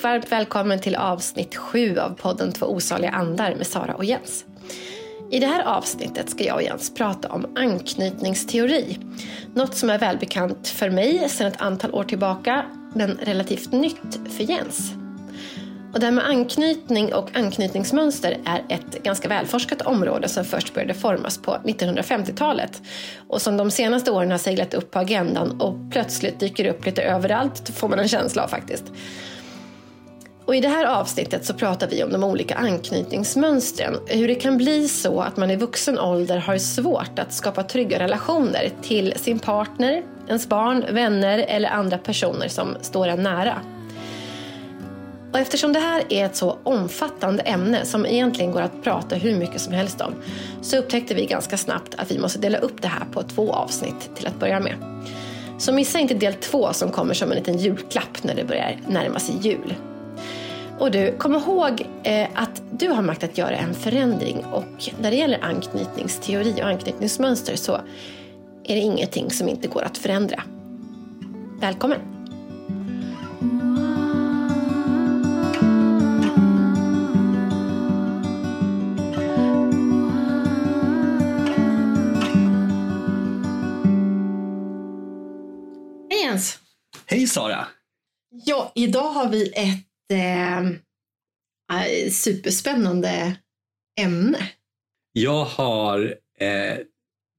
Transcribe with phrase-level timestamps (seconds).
[0.00, 4.44] och varmt välkommen till avsnitt sju av podden Två osaliga andar med Sara och Jens.
[5.30, 8.98] I det här avsnittet ska jag och Jens prata om anknytningsteori.
[9.54, 14.44] Något som är välbekant för mig sedan ett antal år tillbaka, men relativt nytt för
[14.44, 14.92] Jens.
[15.92, 20.94] Och det här med anknytning och anknytningsmönster är ett ganska välforskat område som först började
[20.94, 22.82] formas på 1950-talet
[23.28, 27.02] och som de senaste åren har seglat upp på agendan och plötsligt dyker upp lite
[27.02, 28.84] överallt, får man en känsla av faktiskt.
[30.50, 33.96] Och I det här avsnittet så pratar vi om de olika anknytningsmönstren.
[34.06, 37.98] Hur det kan bli så att man i vuxen ålder har svårt att skapa trygga
[37.98, 43.60] relationer till sin partner, ens barn, vänner eller andra personer som står en nära.
[45.32, 49.36] Och eftersom det här är ett så omfattande ämne som egentligen går att prata hur
[49.36, 50.14] mycket som helst om
[50.62, 54.16] så upptäckte vi ganska snabbt att vi måste dela upp det här på två avsnitt
[54.16, 54.74] till att börja med.
[55.58, 59.18] Så missa inte del två som kommer som en liten julklapp när det börjar närma
[59.18, 59.74] sig jul.
[60.80, 65.10] Och du, kom ihåg eh, att du har makt att göra en förändring och när
[65.10, 67.72] det gäller anknytningsteori och anknytningsmönster så
[68.64, 70.42] är det ingenting som inte går att förändra.
[71.60, 71.98] Välkommen!
[86.10, 86.58] Hej Jens!
[87.06, 87.66] Hej Sara!
[88.30, 90.70] Ja, idag har vi ett eh,
[92.10, 93.36] superspännande
[94.00, 94.50] ämne.
[95.12, 96.78] Jag har eh,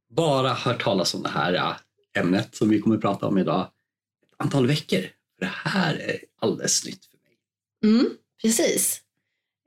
[0.09, 1.77] bara hört talas om det här
[2.17, 5.01] ämnet som vi kommer att prata om idag ett antal veckor.
[5.01, 7.95] För det här är alldeles nytt för mig.
[7.95, 8.09] Mm,
[8.41, 9.01] precis.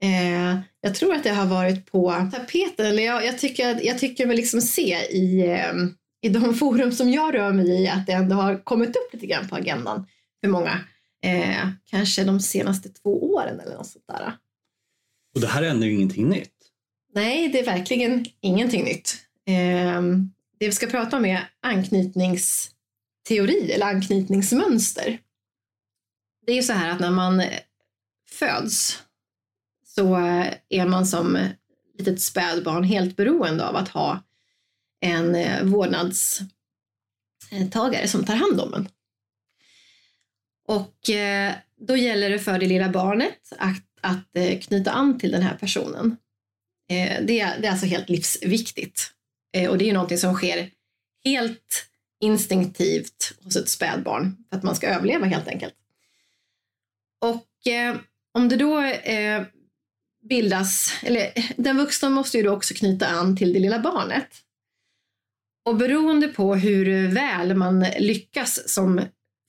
[0.02, 2.86] Eh, jag tror att det har varit på tapeten.
[2.86, 5.72] Eller jag, jag, tycker, jag tycker mig liksom se i, eh,
[6.22, 9.26] i de forum som jag rör mig i att det ändå har kommit upp lite
[9.26, 10.06] grann på agendan
[10.40, 10.80] för många.
[11.24, 14.36] Eh, kanske de senaste två åren eller något sånt där.
[15.34, 16.50] Och det här är ännu ingenting nytt.
[17.14, 19.16] Nej, det är verkligen ingenting nytt.
[19.46, 20.02] Eh,
[20.58, 25.18] det vi ska prata om är anknytningsteori eller anknytningsmönster.
[26.46, 27.42] Det är ju så här att när man
[28.30, 29.02] föds
[29.86, 30.16] så
[30.68, 31.38] är man som
[31.98, 34.22] litet spädbarn helt beroende av att ha
[35.00, 38.88] en eh, vårdnadstagare som tar hand om en.
[40.66, 45.32] Och eh, då gäller det för det lilla barnet att, att eh, knyta an till
[45.32, 46.16] den här personen.
[46.90, 49.10] Eh, det, är, det är alltså helt livsviktigt.
[49.70, 50.70] Och det är ju någonting som sker
[51.24, 51.86] helt
[52.20, 55.74] instinktivt hos ett spädbarn för att man ska överleva helt enkelt.
[57.20, 57.46] Och
[58.32, 58.82] om det då
[60.28, 64.28] bildas, eller den vuxna måste ju då också knyta an till det lilla barnet.
[65.64, 69.00] Och beroende på hur väl man lyckas som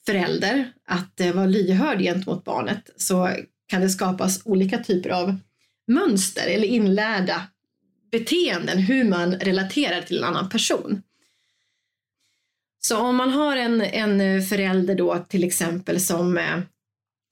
[0.06, 3.30] förälder att eh, vara lyhörd gentemot barnet så
[3.68, 5.36] kan det skapas olika typer av
[5.88, 7.48] mönster eller inlärda
[8.12, 11.02] beteenden hur man relaterar till en annan person.
[12.80, 16.60] Så om man har en, en förälder då till exempel som, eh,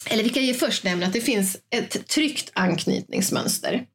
[0.09, 3.85] eller vi kan ju först nämna att det finns ett tryggt anknytningsmönster.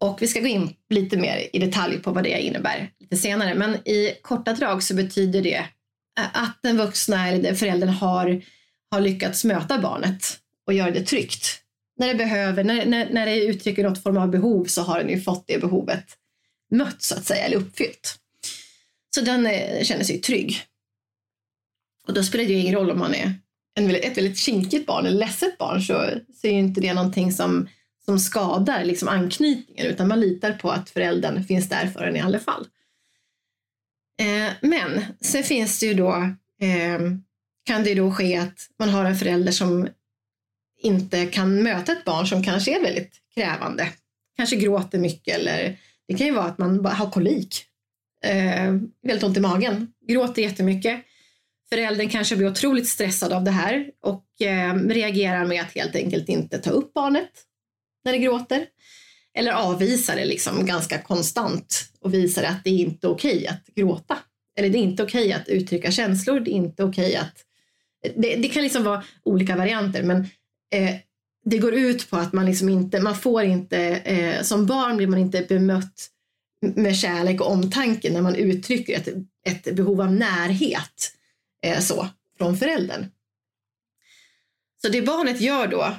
[0.00, 3.54] Och vi ska gå in lite mer i detalj på vad det innebär lite senare.
[3.54, 5.66] Men i korta drag så betyder det
[6.16, 8.42] att den vuxna eller föräldern har,
[8.90, 11.62] har lyckats möta barnet och göra det tryggt.
[11.98, 15.08] När det behöver, när, när, när det uttrycker något form av behov så har den
[15.08, 16.04] ju fått det behovet
[16.70, 18.18] mött så att säga, eller uppfyllt.
[19.14, 20.62] Så den är, känner sig trygg.
[22.06, 23.34] Och då spelar det ju ingen roll om man är
[23.74, 26.10] en, ett väldigt kinkigt barn eller ledset barn så,
[26.40, 27.68] så är ju inte det någonting som,
[28.04, 32.20] som skadar liksom anknytningen utan man litar på att föräldern finns där för en i
[32.20, 32.66] alla fall.
[34.18, 36.12] Eh, men sen finns det ju då,
[36.60, 37.00] eh,
[37.64, 39.88] kan det ju då ske att man har en förälder som
[40.82, 43.88] inte kan möta ett barn som kanske är väldigt krävande.
[44.36, 45.78] Kanske gråter mycket eller
[46.08, 47.64] det kan ju vara att man bara har kolik.
[48.24, 51.04] Eh, väldigt ont i magen, gråter jättemycket.
[51.68, 56.28] Föräldern kanske blir otroligt stressad av det här och eh, reagerar med att helt enkelt
[56.28, 57.30] inte ta upp barnet
[58.04, 58.66] när det gråter
[59.36, 63.66] eller avvisar det liksom ganska konstant och visar att det är inte okej okay att
[63.74, 64.18] gråta.
[64.58, 67.42] Eller det är inte okej okay att uttrycka känslor, det är inte okej okay att...
[68.16, 70.18] Det, det, kan liksom vara olika varianter men
[70.74, 70.96] eh,
[71.44, 75.06] det går ut på att man liksom inte, man får inte, eh, som barn blir
[75.06, 76.10] man inte bemött
[76.60, 79.08] med kärlek och omtanke när man uttrycker ett,
[79.46, 81.12] ett behov av närhet
[81.62, 83.06] eh, så, från föräldern.
[84.82, 85.94] Så det barnet gör då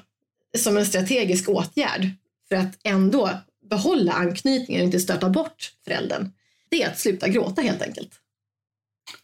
[0.58, 2.12] som en strategisk åtgärd
[2.50, 3.30] för att ändå
[3.70, 6.32] behålla anknytningen och inte stöta bort föräldern,
[6.70, 8.12] det är att sluta gråta helt enkelt.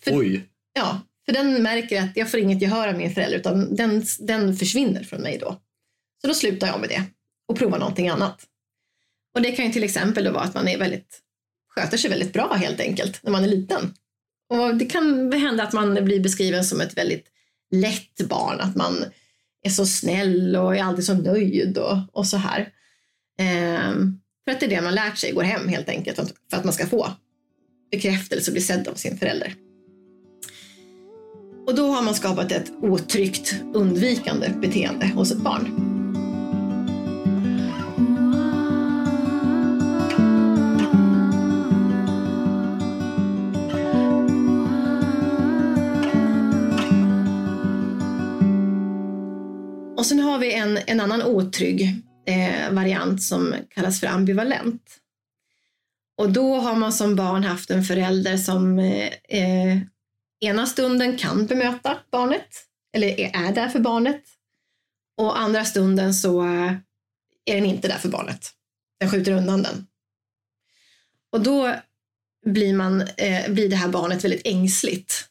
[0.03, 0.49] För, Oj!
[0.73, 4.55] Ja, för den märker att jag får inget gehör av min förälder utan den, den
[4.55, 5.61] försvinner från mig då.
[6.21, 7.03] Så då slutar jag med det
[7.47, 8.47] och provar någonting annat.
[9.35, 11.19] Och det kan ju till exempel då vara att man är väldigt,
[11.69, 13.93] sköter sig väldigt bra helt enkelt när man är liten.
[14.49, 17.27] Och det kan hända att man blir beskriven som ett väldigt
[17.71, 19.05] lätt barn, att man
[19.63, 22.73] är så snäll och är alltid så nöjd och, och så här.
[23.39, 26.15] Ehm, för att det är det man lärt sig går hem helt enkelt,
[26.49, 27.07] för att man ska få
[27.91, 29.55] bekräftelse och bli sedd av sin förälder.
[31.67, 35.89] Och då har man skapat ett otryggt undvikande beteende hos ett barn.
[49.97, 54.99] Och sen har vi en, en annan otrygg eh, variant som kallas för ambivalent.
[56.17, 59.77] Och då har man som barn haft en förälder som eh, eh
[60.39, 62.47] ena stunden kan bemöta barnet,
[62.93, 64.23] eller är där för barnet.
[65.17, 66.41] Och andra stunden så
[67.45, 68.51] är den inte där för barnet.
[68.99, 69.87] Den skjuter undan den.
[71.31, 71.75] Och då
[72.45, 75.25] blir, man, eh, blir det här barnet väldigt ängsligt.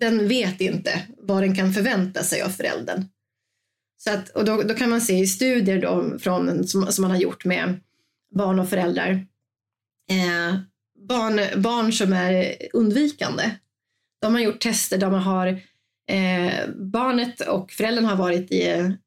[0.00, 3.04] Den vet inte vad den kan förvänta sig av föräldern.
[4.04, 7.10] Så att, och då, då kan man se i studier då från, som, som man
[7.10, 7.80] har gjort med
[8.34, 9.10] barn och föräldrar.
[10.10, 10.56] Eh,
[11.08, 13.50] barn, barn som är undvikande.
[14.20, 15.46] De har gjort tester där man har
[16.10, 18.56] eh, barnet och föräldern har varit i,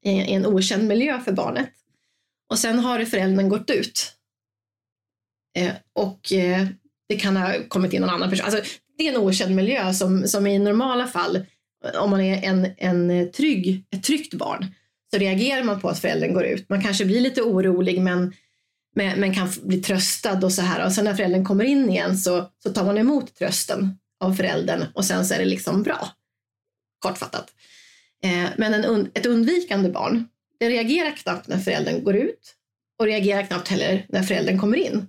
[0.01, 1.69] i, i, en okänd miljö för barnet.
[2.49, 4.13] Och sen har föräldern gått ut.
[5.57, 6.67] Eh, och eh,
[7.09, 8.45] det kan ha kommit in någon annan person.
[8.45, 8.61] Alltså,
[8.97, 11.45] det är en okänd miljö som, som i normala fall,
[11.99, 14.73] om man är en, en trygg, ett tryggt barn,
[15.13, 16.69] så reagerar man på att föräldern går ut.
[16.69, 18.33] Man kanske blir lite orolig men,
[18.95, 20.85] men, men kan bli tröstad och så här.
[20.85, 24.85] Och sen när föräldern kommer in igen så, så tar man emot trösten av föräldern
[24.93, 26.07] och sen så är det liksom bra.
[26.99, 27.51] Kortfattat.
[28.23, 30.27] Eh, men en, ett undvikande barn,
[30.59, 32.55] det reagerar knappt när föräldern går ut
[32.99, 35.07] och reagerar knappt heller när föräldern kommer in.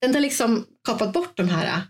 [0.00, 1.82] Den har liksom kapat bort de här,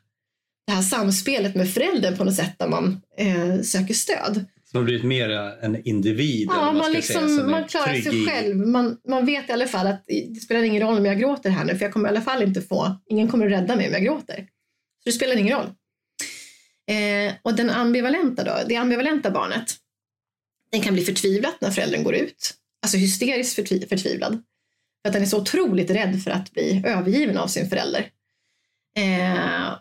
[0.66, 4.46] det här samspelet med föräldern på något sätt där man eh, söker stöd.
[4.70, 5.30] Som har blivit mer
[5.62, 6.48] en individ?
[6.50, 8.56] Ja, man, man, liksom, säga, man klarar sig själv.
[8.56, 11.64] Man, man vet i alla fall att det spelar ingen roll om jag gråter här
[11.64, 13.92] nu för jag kommer i alla fall inte få, ingen kommer att rädda mig om
[13.92, 14.36] jag gråter.
[15.04, 15.66] Så det spelar ingen roll.
[16.90, 19.76] Eh, och den ambivalenta då, det ambivalenta barnet,
[20.72, 22.54] den kan bli förtvivlad när föräldern går ut.
[22.82, 24.42] Alltså hysteriskt förtvi förtvivlad.
[25.02, 28.06] För att den är så otroligt rädd för att bli övergiven av sin förälder.
[28.96, 29.74] Eh,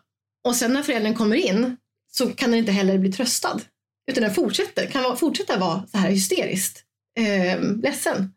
[0.43, 1.77] och sen när föräldern kommer in
[2.11, 3.61] så kan den inte heller bli tröstad.
[4.09, 6.83] Utan den fortsätter, kan fortsätta vara så här hysteriskt
[7.19, 8.33] eh, ledsen.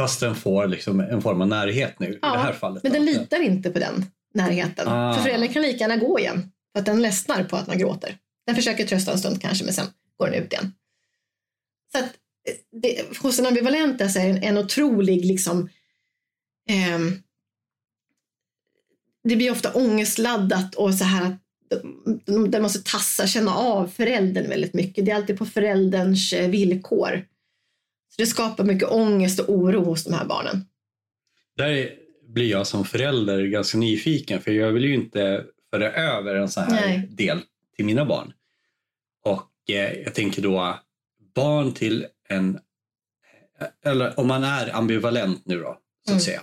[0.00, 2.82] Fast den får liksom en form av närhet nu ja, i det här fallet.
[2.82, 4.88] Men den litar inte på den närheten.
[4.88, 5.14] Ah.
[5.14, 6.52] För föräldern kan lika gärna gå igen.
[6.72, 8.18] För att den ledsnar på att man gråter.
[8.46, 9.86] Den försöker trösta en stund kanske men sen
[10.18, 10.72] går den ut igen.
[11.92, 12.04] Så att
[12.48, 15.68] eh, det, hos den ambivalenta så är det en, en otrolig liksom
[16.68, 16.98] eh,
[19.24, 21.41] det blir ofta ångestladdat och så här att
[22.26, 25.04] där man måste tassa, känna av föräldern väldigt mycket.
[25.04, 27.24] Det är alltid på förälderns eh, villkor.
[28.08, 30.66] Så det skapar mycket ångest och oro hos de här barnen.
[31.56, 31.90] Där
[32.28, 36.62] blir jag som förälder ganska nyfiken för jag vill ju inte föra över en sån
[36.62, 37.08] här Nej.
[37.10, 37.40] del
[37.76, 38.32] till mina barn.
[39.24, 40.78] Och eh, jag tänker då
[41.34, 42.58] barn till en,
[43.84, 46.20] eller om man är ambivalent nu då, så att mm.
[46.20, 46.40] säga.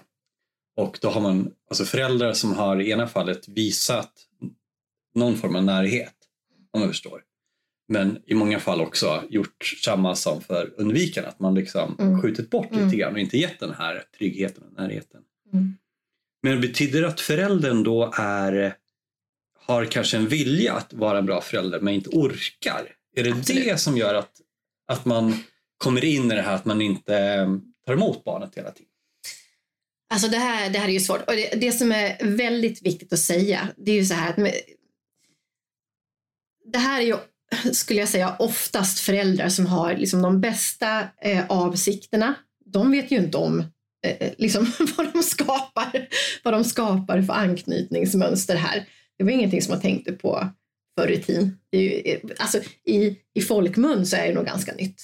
[0.75, 4.11] Och då har man alltså föräldrar som har i ena fallet visat
[5.19, 6.15] någon form av närhet,
[6.71, 7.21] om man förstår.
[7.87, 12.21] Men i många fall också gjort samma som för undvikande, att man liksom mm.
[12.21, 12.85] skjutit bort mm.
[12.85, 15.21] lite grann och inte gett den här tryggheten och närheten.
[15.53, 15.77] Mm.
[16.43, 18.75] Men betyder det att föräldern då är,
[19.59, 22.95] har kanske en vilja att vara en bra förälder men inte orkar?
[23.15, 23.63] Är det Absolut.
[23.63, 24.41] det som gör att,
[24.87, 25.43] att man
[25.77, 27.45] kommer in i det här att man inte
[27.85, 28.89] tar emot barnet hela tiden?
[30.13, 31.27] Alltså det här, det här är ju svårt.
[31.27, 34.53] Och det, det som är väldigt viktigt att säga, det är ju så här att
[36.71, 37.17] det här är ju,
[37.73, 42.35] skulle jag säga, oftast föräldrar som har liksom de bästa eh, avsikterna.
[42.65, 43.59] De vet ju inte om
[44.05, 46.07] eh, eh liksom, vad, de skapar,
[46.43, 48.85] vad de skapar för anknytningsmönster här.
[49.17, 50.49] Det var ingenting som man tänkte på
[50.99, 51.59] förr i tiden.
[51.71, 55.01] Eh, alltså, i, I folkmun så är det nog ganska nytt.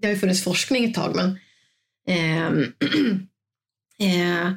[0.00, 1.38] Det har ju funnits forskning ett tag men
[2.08, 2.72] ehm,
[3.98, 4.52] eh, eh,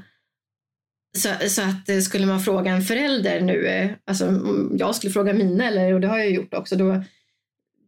[1.18, 4.42] så, så att eh, skulle man fråga en förälder nu, eh, alltså
[4.78, 7.04] jag skulle fråga mina, eller, och det har jag gjort också, då,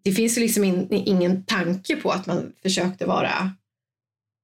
[0.03, 3.51] det finns ju liksom in, ingen tanke på att man försökte vara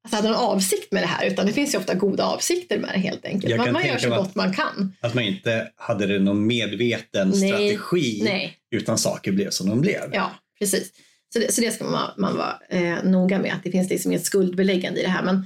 [0.03, 2.89] alltså hade någon avsikt med det här utan det finns ju ofta goda avsikter med
[2.93, 3.57] det helt enkelt.
[3.57, 4.93] Man, man gör så gott man kan.
[5.01, 8.57] Att man inte hade det någon medveten nej, strategi nej.
[8.71, 10.09] utan saker blev som de blev.
[10.13, 10.91] Ja, precis.
[11.33, 14.11] Så det, så det ska man, man vara eh, noga med, att det finns liksom
[14.11, 15.23] inget skuldbeläggande i det här.
[15.23, 15.45] Men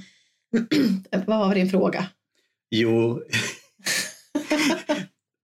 [1.26, 2.06] vad var din fråga?
[2.70, 3.22] Jo,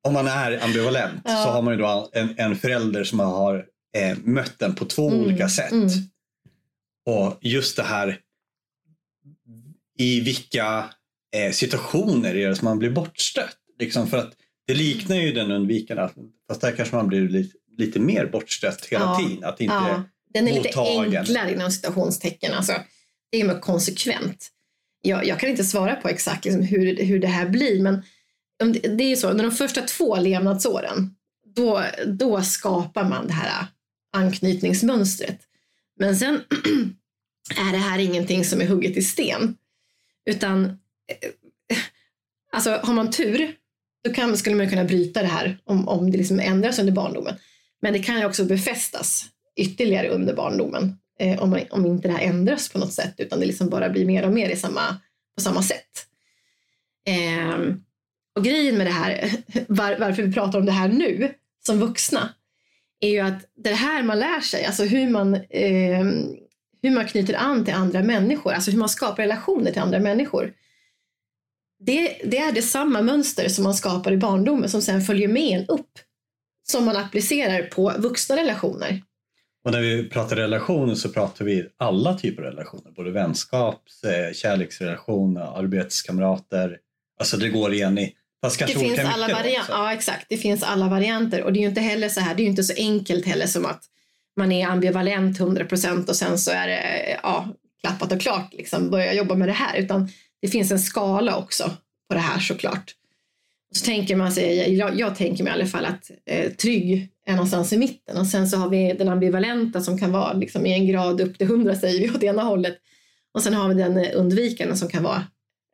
[0.07, 1.43] om man är ambivalent ja.
[1.45, 3.67] så har man ju då en, en förälder som har
[3.97, 5.21] eh, mött den på två mm.
[5.21, 5.73] olika sätt.
[5.73, 5.89] Mm.
[7.07, 8.21] Och just det här
[9.99, 10.91] i vilka
[11.37, 13.57] eh, situationer är det som man blir bortstött?
[13.79, 14.33] Liksom för att
[14.67, 16.09] det liknar ju den undvikande,
[16.49, 19.19] fast där kanske man blir lite, lite mer bortstött hela ja.
[19.19, 19.45] tiden.
[19.45, 20.03] Att inte ja.
[20.35, 22.53] Den är lite enklare inom citationstecken.
[22.53, 22.73] Alltså,
[23.31, 24.51] det är mer konsekvent.
[25.07, 28.03] Jag, jag kan inte svara på exakt liksom hur, hur det här blir men
[28.73, 31.15] det är ju så, under de första två levnadsåren
[31.57, 33.67] då, då skapar man det här
[34.13, 35.41] anknytningsmönstret.
[35.99, 36.35] Men sen
[37.57, 39.57] är det här ingenting som är hugget i sten.
[40.27, 41.31] Utan eh,
[42.53, 43.53] alltså har man tur
[44.05, 47.35] då kan, skulle man kunna bryta det här om, om det liksom ändras under barndomen.
[47.83, 49.25] Men det kan ju också befästas
[49.57, 53.41] ytterligare under barndomen eh, om, man, om inte det här ändras på något sätt utan
[53.41, 54.97] det liksom bara blir mer och mer i samma,
[55.35, 56.07] på samma sätt.
[57.07, 57.75] Eh,
[58.37, 59.31] och grejen med det här,
[59.69, 61.35] var, varför vi pratar om det här nu
[61.67, 62.35] som vuxna,
[63.01, 66.05] är ju att det här man lär sig, alltså hur man, eh,
[66.83, 70.53] hur man knyter an till andra människor, alltså hur man skapar relationer till andra människor.
[71.79, 75.59] Det, det är det samma mönster som man skapar i barndomen som sen följer med
[75.59, 75.91] en upp.
[76.69, 79.03] Som man applicerar på vuxna relationer.
[79.67, 82.91] Och när vi pratar relationer så pratar vi alla typer av relationer.
[82.91, 86.79] Både vänskaps, eh, kärleksrelationer, arbetskamrater.
[87.19, 88.15] Alltså det går igen i
[88.59, 89.73] det finns alla varianter.
[89.73, 90.27] Ja, exakt.
[90.29, 92.35] Det finns alla varianter och det är ju inte heller så här.
[92.35, 93.83] Det är ju inte så enkelt heller som att
[94.37, 97.49] man är ambivalent 100 procent och sen så är det ja,
[97.81, 98.55] klappat och klart.
[98.55, 100.09] Liksom börja jobba med det här, utan
[100.43, 101.71] det finns en skala också
[102.09, 102.95] på det här såklart.
[103.75, 107.73] Så tänker man sig, jag, jag tänker mig i alla fall att eh, trygg någonstans
[107.73, 110.87] i mitten och sen så har vi den ambivalenta som kan vara liksom i en
[110.87, 112.79] grad upp till hundra säger vi åt ena hållet
[113.35, 115.27] och sen har vi den undvikande som kan vara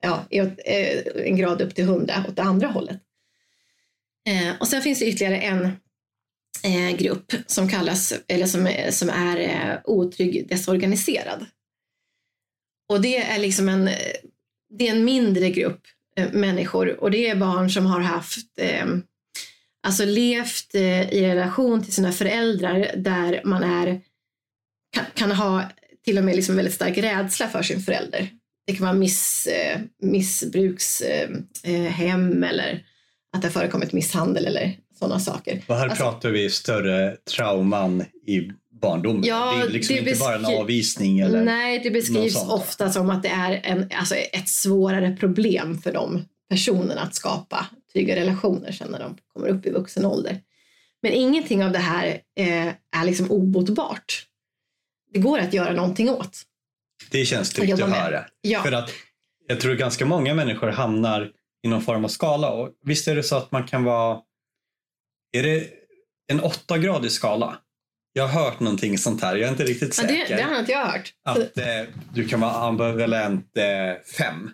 [0.03, 3.01] ja, eh, en grad upp till 100 åt det andra hållet.
[4.29, 5.65] Eh, och sen finns det ytterligare en
[6.65, 11.47] eh, grupp som kallas, eller som, eh, som är eh, otrygg desorganiserad.
[12.89, 13.91] Och det är liksom en,
[14.79, 15.81] det är en mindre grupp
[16.33, 18.59] människor och det är barn som har haft
[19.83, 24.01] alltså levt i relation till sina föräldrar där man är,
[24.93, 25.65] kan, kan ha
[26.05, 28.29] till och med liksom väldigt stark rädsla för sin förälder.
[28.67, 31.47] Det kan vara miss, eh, missbrukshem
[32.43, 32.85] eh, eller
[33.37, 35.63] att det har förekommit misshandel eller sådana saker.
[35.67, 38.51] Och här alltså, pratar vi större trauman i
[38.83, 39.25] barndomen.
[39.25, 41.19] Ja, det är liksom det inte bara en avvisning.
[41.19, 45.93] Eller nej, det beskrivs ofta som att det är en, alltså ett svårare problem för
[45.93, 50.41] de personerna att skapa trygga relationer sen när de kommer upp i vuxen ålder.
[51.03, 52.07] Men ingenting av det här
[52.37, 54.27] eh, är liksom obotbart.
[55.13, 56.43] Det går att göra någonting åt.
[57.11, 58.25] Det känns tryggt att höra.
[58.41, 58.63] Ja.
[58.63, 58.91] För att
[59.47, 61.33] jag tror ganska många människor hamnar
[61.63, 62.51] i någon form av skala.
[62.51, 64.21] Och visst är det så att man kan vara...
[65.33, 65.69] Är det
[66.27, 67.59] en åttagradig skala?
[68.13, 69.37] Jag har hört någonting sånt här.
[69.37, 70.15] Jag är inte riktigt säker.
[70.15, 71.13] Ja, det, det har inte jag hört.
[71.25, 71.65] Att eh,
[72.15, 74.51] du kan vara ambivalent eh, fem.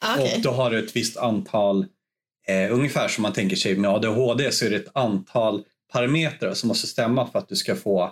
[0.00, 0.34] Ah, okay.
[0.34, 1.86] Och då har du ett visst antal,
[2.46, 6.68] eh, ungefär som man tänker sig med ADHD så är det ett antal parametrar som
[6.68, 8.02] måste stämma för att du ska få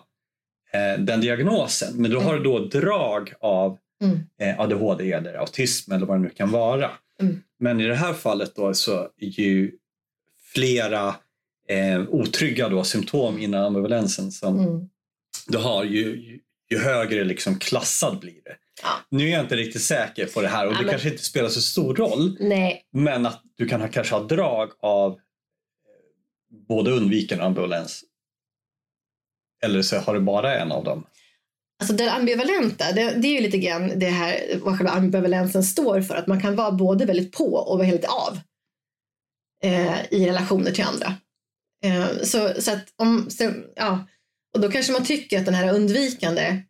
[0.73, 1.95] eh, den diagnosen.
[1.97, 4.21] Men då har du då drag av mm.
[4.41, 6.91] eh, ADHD eller autism eller vad det nu kan vara.
[7.21, 7.43] Mm.
[7.59, 9.73] Men i det här fallet då så är ju
[10.53, 11.15] flera
[11.69, 14.89] eh, otrygga då, symptom innan ambivalensen som mm.
[15.47, 16.39] du har ju, ju,
[16.71, 18.57] ju högre liksom klassad blir det.
[18.83, 18.89] Ja.
[19.09, 20.93] Nu är jag inte riktigt säker på det här och ja, det men...
[20.93, 22.37] kanske inte spelar så stor roll.
[22.41, 22.83] Nej.
[22.93, 25.19] Men att du kan ha, kanske ha drag av eh,
[26.69, 28.05] både undvikande och ambivalens
[29.62, 31.07] eller så har du bara en av dem?
[31.81, 36.01] Alltså det ambivalenta, det, det, är ju lite grann det här vad själva ambivalensen står
[36.01, 36.15] för.
[36.15, 38.39] Att man kan vara både väldigt på och väldigt av
[39.62, 41.15] eh, i relationer till andra.
[41.85, 44.07] Eh, så, så att om, så, ja,
[44.55, 46.62] och då kanske man tycker att den här undvikande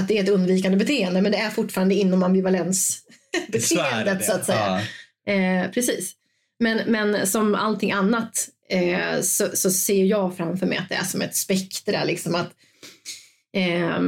[0.00, 4.80] att det är ett undvikande beteende men det är fortfarande inom ambivalensbeteendet så att säga.
[5.24, 5.32] Ja.
[5.32, 6.14] Eh, precis.
[6.60, 11.04] Men, men som allting annat eh, så, så, ser jag framför mig att det är
[11.04, 12.04] som ett spektra.
[12.04, 12.50] Liksom att,
[13.56, 14.00] eh,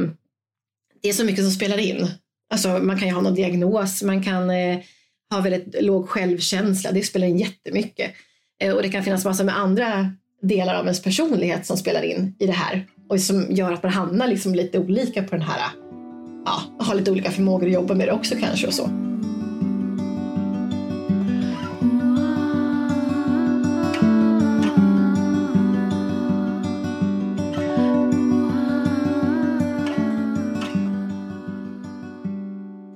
[1.01, 2.07] det är så mycket som spelar in.
[2.49, 4.79] Alltså, man kan ju ha någon diagnos, man kan eh,
[5.29, 8.13] ha väldigt låg självkänsla, det spelar in jättemycket.
[8.59, 12.35] Eh, och det kan finnas massor med andra delar av ens personlighet som spelar in
[12.39, 15.61] i det här och som gör att man hamnar liksom lite olika på den här,
[16.45, 18.89] ja, har lite olika förmågor att jobba med det också kanske och så.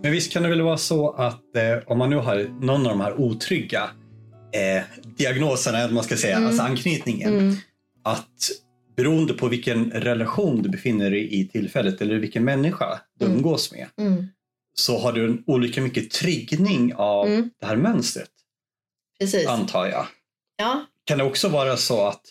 [0.07, 2.91] Men visst kan det väl vara så att eh, om man nu har någon av
[2.91, 3.89] de här otrygga
[4.51, 4.83] eh,
[5.17, 6.47] diagnoserna, eller man ska säga, mm.
[6.47, 7.55] alltså anknytningen, mm.
[8.03, 8.51] att
[8.97, 13.37] beroende på vilken relation du befinner dig i tillfället eller vilken människa du Mm.
[13.37, 14.25] umgås med Mm.
[14.73, 17.49] så har du olika mycket triggning av Mm.
[17.59, 18.29] det här mönstret,
[19.19, 19.47] Precis.
[19.47, 20.05] antar jag.
[20.57, 20.85] Ja.
[21.03, 22.21] Kan det också vara så att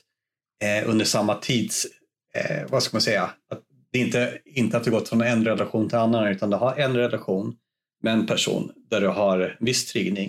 [0.64, 1.86] eh, under samma tids,
[2.34, 5.88] eh, vad ska man säga, att det inte, inte att du gått från en relation
[5.88, 7.56] till annan utan du har en relation
[8.02, 10.24] med en person där du har viss triggning.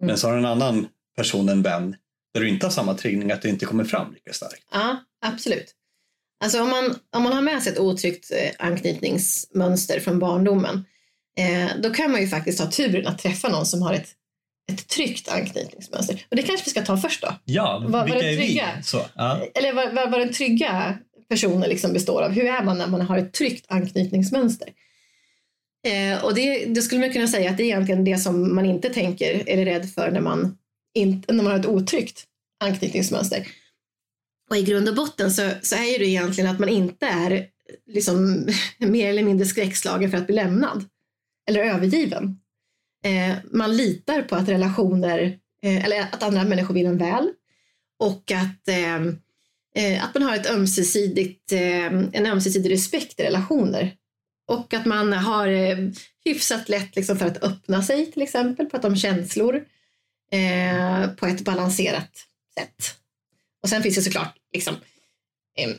[0.00, 0.06] Mm.
[0.06, 1.96] Men så har du en annan person, en vän,
[2.34, 4.62] där du inte har samma triggning, att det inte kommer fram lika starkt.
[4.72, 4.96] Ja,
[5.26, 5.72] absolut.
[6.44, 10.84] Alltså om man, om man har med sig ett otryggt eh, anknytningsmönster från barndomen,
[11.38, 14.08] eh, då kan man ju faktiskt ha turen att träffa någon som har ett,
[14.72, 16.26] ett tryggt anknytningsmönster.
[16.30, 17.34] Och det kanske vi ska ta först då.
[17.44, 18.64] Ja, Vad- vilka vad är är trygga?
[18.76, 18.82] vi?
[18.82, 19.46] Så, ja.
[19.54, 22.30] Eller vad, vad, vad den trygga personen liksom består av.
[22.32, 24.68] Hur är man när man har ett tryggt anknytningsmönster?
[25.86, 28.66] Eh, och det, det skulle man kunna säga att det är egentligen det som man
[28.66, 30.58] inte tänker eller är rädd för när man,
[30.94, 32.24] inte, när man har ett otryggt
[32.64, 33.46] anknytningsmönster.
[34.50, 37.46] Och i grund och botten så, så är ju det egentligen att man inte är
[37.86, 38.48] liksom,
[38.78, 40.84] mer eller mindre skräckslagen för att bli lämnad
[41.48, 42.40] eller övergiven.
[43.04, 47.30] Eh, man litar på att relationer, eh, eller att andra människor vill en väl
[47.98, 48.96] och att, eh,
[49.84, 53.94] eh att man har ett ömsesidigt, eh, en ömsesidig respekt i relationer.
[54.48, 55.78] Och att man har eh,
[56.24, 59.64] hyfsat lätt liksom, för att öppna sig till exempel, prata om känslor
[60.32, 62.10] eh, på ett balanserat
[62.58, 62.96] sätt.
[63.66, 64.74] Och sen finns det såklart, liksom,
[65.58, 65.70] eh,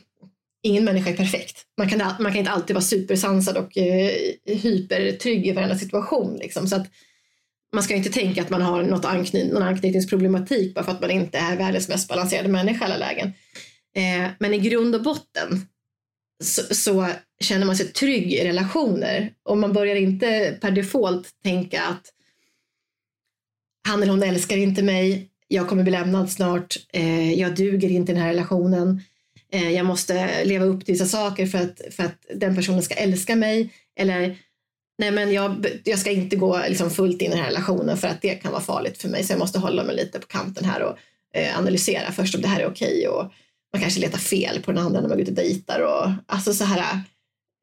[0.62, 1.64] ingen människa är perfekt.
[1.78, 4.10] Man kan, man kan inte alltid vara supersansad och eh,
[4.46, 6.36] hypertrygg i varenda situation.
[6.36, 6.68] Liksom.
[6.68, 6.86] Så att
[7.72, 11.10] man ska inte tänka att man har något ankny- någon anknytningsproblematik bara för att man
[11.10, 13.28] inte är världens mest balanserade människa i alla lägen.
[13.96, 15.66] Eh, men i grund och botten
[16.44, 17.08] så, så
[17.40, 22.12] känner man sig trygg i relationer och man börjar inte per default tänka att
[23.88, 28.12] han eller hon älskar inte mig, jag kommer bli lämnad snart, eh, jag duger inte
[28.12, 29.02] i den här relationen,
[29.52, 32.94] eh, jag måste leva upp till vissa saker för att, för att den personen ska
[32.94, 33.72] älska mig.
[33.96, 34.38] Eller
[34.98, 38.08] nej men jag, jag ska inte gå liksom fullt in i den här relationen för
[38.08, 39.24] att det kan vara farligt för mig.
[39.24, 40.96] Så jag måste hålla mig lite på kanten här och
[41.34, 43.32] eh, analysera först om det här är okej och
[43.72, 46.54] man kanske letar fel på den andra när man går ut och dejtar och alltså
[46.54, 47.00] så här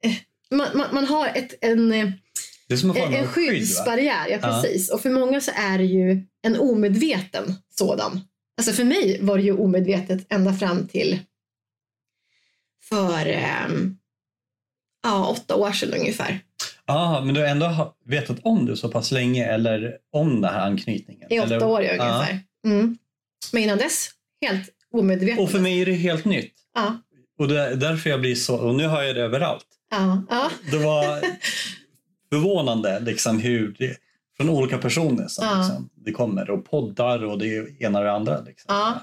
[0.04, 0.14] eh,
[0.52, 2.10] man, man, man har ett, en, eh,
[2.68, 4.62] det är en en skyddsbarriär, ja Ja.
[4.62, 4.92] precis.
[4.92, 8.22] Och för många så är det ju en omedveten sådan.
[8.58, 11.20] Alltså för mig var det ju omedvetet ända fram till
[12.90, 13.98] för ehm,
[15.04, 16.40] ja, åtta år sedan ungefär.
[16.86, 20.60] Ja, men du har ändå vetat om det så pass länge eller om den här
[20.68, 21.34] anknytningen?
[21.34, 21.66] I åtta eller?
[21.66, 21.90] år Ja.
[21.92, 22.40] ungefär.
[22.66, 22.98] Mm.
[23.54, 24.10] Men innan dess,
[24.46, 25.40] helt omedvetet.
[25.40, 26.54] Och för mig är det helt nytt.
[26.74, 27.02] Ja,
[27.40, 29.66] Och det är därför jag blir så, och nu har jag det överallt.
[29.92, 30.52] ja, ja.
[30.72, 31.20] Det var
[32.36, 33.98] förvånande liksom hur det,
[34.38, 35.58] från olika personer som Ja.
[35.58, 38.42] liksom, det kommer och poddar och det ena och det andra.
[38.42, 38.76] Liksom.
[38.76, 39.00] Ja.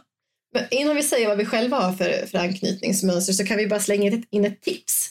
[0.54, 3.80] Men innan vi säger vad vi själva har för, för anknytningsmönster så kan vi bara
[3.80, 5.10] slänga in ett, tips.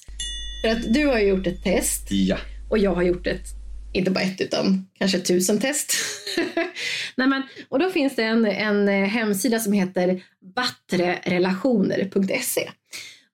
[0.63, 2.37] För att du har gjort ett test Ja.
[2.69, 3.45] Och jag har gjort ett,
[3.93, 5.93] inte bara ett utan kanske tusen test.
[7.15, 10.23] Nej, men, och då finns det en, en hemsida som heter
[10.55, 12.69] battrerelationer.se.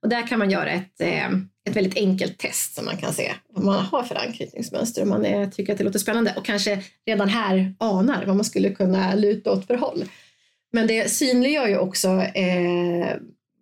[0.04, 1.28] Och där kan man göra ett, eh,
[1.70, 5.26] ett väldigt enkelt test som man kan se vad man har för anknytningsmönster om man
[5.26, 9.16] eh, tycker att det låter spännande och kanske redan här anar vad man skulle kunna
[9.16, 10.06] luta åt för håll.
[10.74, 13.18] Men det synliggör ju också eh,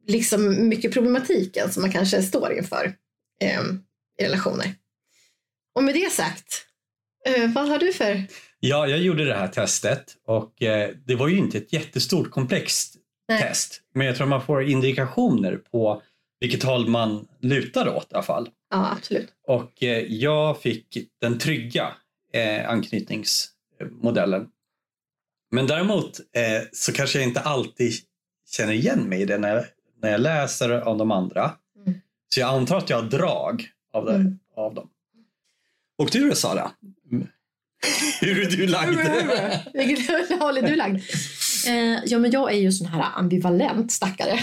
[0.07, 2.93] liksom mycket problematiken som man kanske står inför
[3.41, 3.61] eh,
[4.21, 4.73] i relationer.
[5.75, 6.65] Och med det sagt,
[7.25, 8.23] eh, vad har du för...
[8.59, 12.95] ja, jag gjorde det här testet och eh, det var ju inte ett jättestort komplext
[13.29, 13.41] Nej.
[13.41, 13.81] test.
[13.93, 16.01] Men jag tror man får indikationer på
[16.45, 18.49] vilket håll man lutar åt i alla fall.
[18.69, 19.27] Ja, absolut.
[19.47, 21.93] Och eh, jag fick den trygga
[22.33, 24.47] eh, anknytningsmodellen.
[25.51, 27.93] Men däremot eh, så kanske jag inte alltid
[28.49, 29.65] känner igen mig i det när jag,
[30.01, 31.51] när jag läser av de andra.
[31.85, 31.99] Mm.
[32.33, 34.39] Så jag antar att jag har drag av, det, Mm.
[34.55, 34.89] av dem.
[35.97, 36.71] Och du Sara?
[38.21, 38.99] Hur är du lagd?
[39.73, 41.01] Vilket håll är du lagd?
[41.67, 44.39] Eh, ja, men jag är ju sån här ambivalent stackare.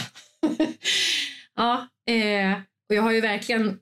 [1.57, 2.53] ja, eh,
[2.88, 3.79] och jag har ju verkligen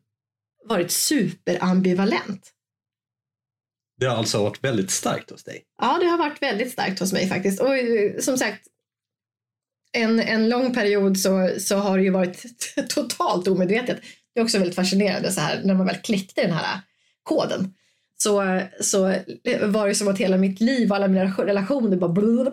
[0.65, 2.53] varit superambivalent.
[4.01, 5.63] Det har alltså varit väldigt starkt hos dig.
[5.83, 7.61] Ja, det har varit väldigt starkt hos mig faktiskt.
[7.61, 8.67] Och eh, som sagt,
[9.93, 12.45] en, en lång period så, så har det ju varit
[12.89, 14.01] totalt omedvetet.
[14.35, 16.81] Det är också väldigt fascinerande så här när man väl kläckte den här
[17.23, 17.75] koden.
[18.17, 19.03] Så, så
[19.63, 22.53] var det som att hela mitt liv och alla mina relationer bara.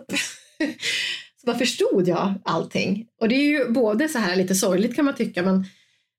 [1.48, 3.06] Bara förstod jag allting.
[3.20, 5.66] Och det är ju både så här lite sorgligt kan man tycka men,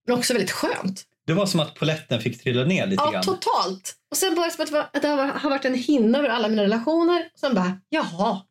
[0.08, 1.04] men också väldigt skönt.
[1.28, 3.24] Det var som att poletten fick trilla ner lite ja, grann.
[3.24, 3.96] totalt.
[4.12, 7.30] Och sen det som att att det har varit en hinna över alla mina relationer.
[7.34, 8.42] Och sen bara, jaha.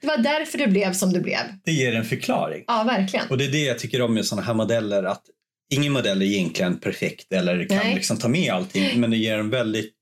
[0.00, 1.40] Det var därför det blev som det blev.
[1.64, 2.64] Det ger en förklaring.
[2.66, 3.28] Ja, verkligen.
[3.28, 5.02] Och det är det jag tycker om med sådana här modeller.
[5.02, 5.22] Att
[5.70, 9.00] ingen modell är egentligen perfekt eller kan liksom ta med allting.
[9.00, 9.94] Men det ger en väldigt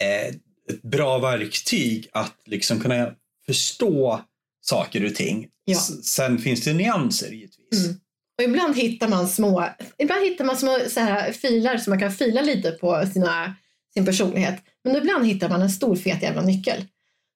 [0.00, 0.34] eh,
[0.74, 3.10] ett bra verktyg att liksom kunna
[3.46, 4.20] förstå
[4.60, 5.48] saker och ting.
[5.64, 5.78] Ja.
[6.04, 7.84] Sen finns det nyanser givetvis.
[7.84, 7.96] Mm.
[8.38, 12.12] Och ibland hittar man små, ibland hittar man små så här, filar som man kan
[12.12, 13.54] fila lite på sina,
[13.94, 14.62] sin personlighet.
[14.84, 16.78] Men ibland hittar man en stor fet jävla nyckel.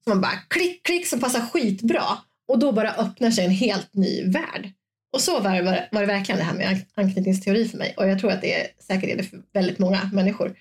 [0.05, 2.05] Som man bara klick, klick som passar skitbra.
[2.49, 4.73] Och då bara öppnar sig en helt ny värld.
[5.13, 7.95] Och så var det, var det verkligen det här med anknytningsteori för mig.
[7.97, 10.57] Och jag tror att det är säkert är det för väldigt många människor.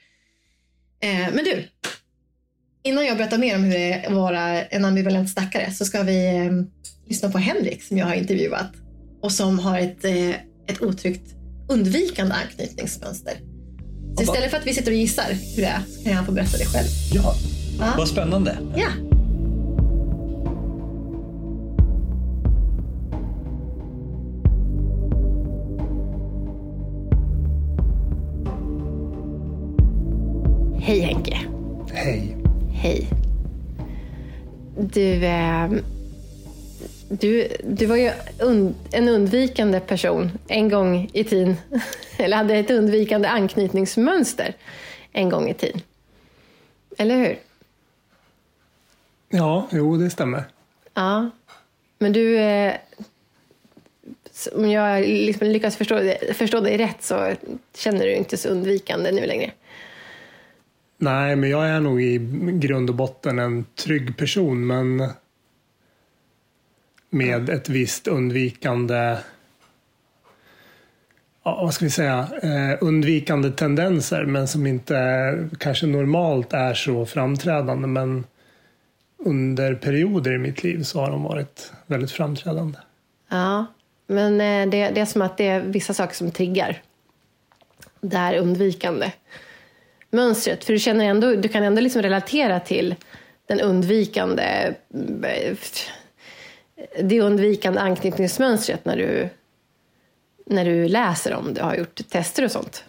[0.99, 1.67] Eh, men du,
[2.83, 6.03] innan jag berättar mer om hur det är att vara en ambivalent stackare så ska
[6.03, 6.51] vi eh,
[7.09, 8.71] lyssna på Henrik som jag har intervjuat
[9.21, 10.29] och som har ett, eh,
[10.67, 11.35] ett otryggt
[11.69, 13.33] undvikande anknytningsmönster.
[14.17, 16.31] Så istället för att vi sitter och gissar hur det är så kan han få
[16.31, 16.87] berätta det själv.
[17.13, 17.35] Ja,
[17.79, 17.93] ja.
[17.97, 18.57] vad spännande.
[18.75, 18.89] Ja.
[30.79, 31.37] Hej Henke.
[31.93, 32.37] Hej.
[32.71, 33.07] Hej.
[34.93, 35.69] Du, eh,
[37.09, 41.55] du, du var ju und, en undvikande person en gång i tiden.
[42.17, 44.53] Eller hade ett undvikande anknytningsmönster
[45.11, 45.81] en gång i tiden.
[46.97, 47.39] Eller hur?
[49.29, 50.43] Ja, jo det stämmer.
[50.93, 51.29] Ja.
[51.99, 52.73] Men du, eh,
[54.53, 57.33] om jag liksom lyckas förstå, förstå dig rätt så
[57.75, 59.51] känner du inte så undvikande nu längre.
[60.97, 62.17] Nej, men jag är nog i
[62.53, 65.09] grund och botten en trygg person, men
[67.09, 69.17] med ett visst undvikande
[71.43, 77.05] ja, vad ska vi säga, eh, undvikande tendenser men som inte kanske normalt är så
[77.05, 78.25] framträdande men
[79.17, 82.77] under perioder i mitt liv så har de varit väldigt framträdande.
[83.29, 83.65] Ja,
[84.07, 86.81] men eh, det, det är som att det är vissa saker som triggar
[88.01, 89.11] det här undvikande
[90.09, 90.63] mönstret.
[90.63, 92.95] För du, känner ändå, du kan ändå liksom relatera till
[93.47, 94.73] den undvikande
[97.03, 99.29] det undvikande anknytningsmönstret när du,
[100.45, 102.83] när du läser om det har gjort tester och sånt?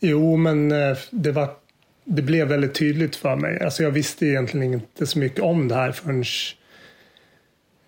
[0.00, 1.50] Jo, men eh, det, var,
[2.04, 3.60] det blev väldigt tydligt för mig.
[3.64, 6.24] Alltså jag visste egentligen inte så mycket om det här förrän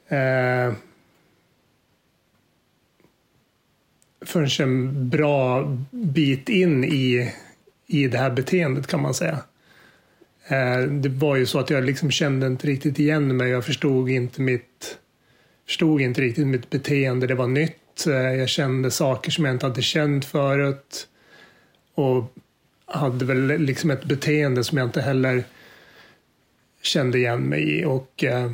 [0.09, 0.75] eh,
[4.21, 7.33] förrän en bra bit in i,
[7.87, 9.39] i det här beteendet kan man säga.
[10.49, 13.51] Eh, det var ju så att jag liksom kände inte riktigt igen mig.
[13.51, 14.70] Jag förstod inte mitt,
[15.71, 17.27] förstod inte riktigt mitt beteende.
[17.27, 18.07] Det var nytt.
[18.07, 21.09] Eh, jag kände saker som jag inte hade känt förut.
[21.95, 22.35] Och
[22.87, 25.45] hade väl liksom ett beteende som jag inte heller
[26.83, 27.85] kände igen mig i.
[27.85, 28.51] Och eh,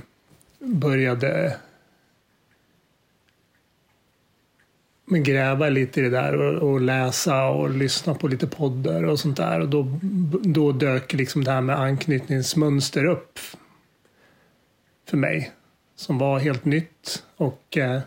[0.58, 1.56] började
[5.04, 9.20] men gräva lite i det där och, och, läsa och lyssna på lite poddar och
[9.20, 9.60] sånt där.
[9.60, 9.98] Och då,
[10.42, 13.38] då dök liksom det här med anknytningsmönster upp
[15.08, 15.52] för mig.
[15.96, 17.24] Som var helt nytt.
[17.36, 18.00] Och eh,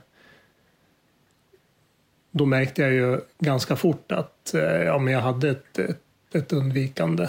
[2.32, 6.02] då märkte jag ju ganska fort att eh, ja, men jag hade ett, ett,
[6.34, 7.28] ett undvikande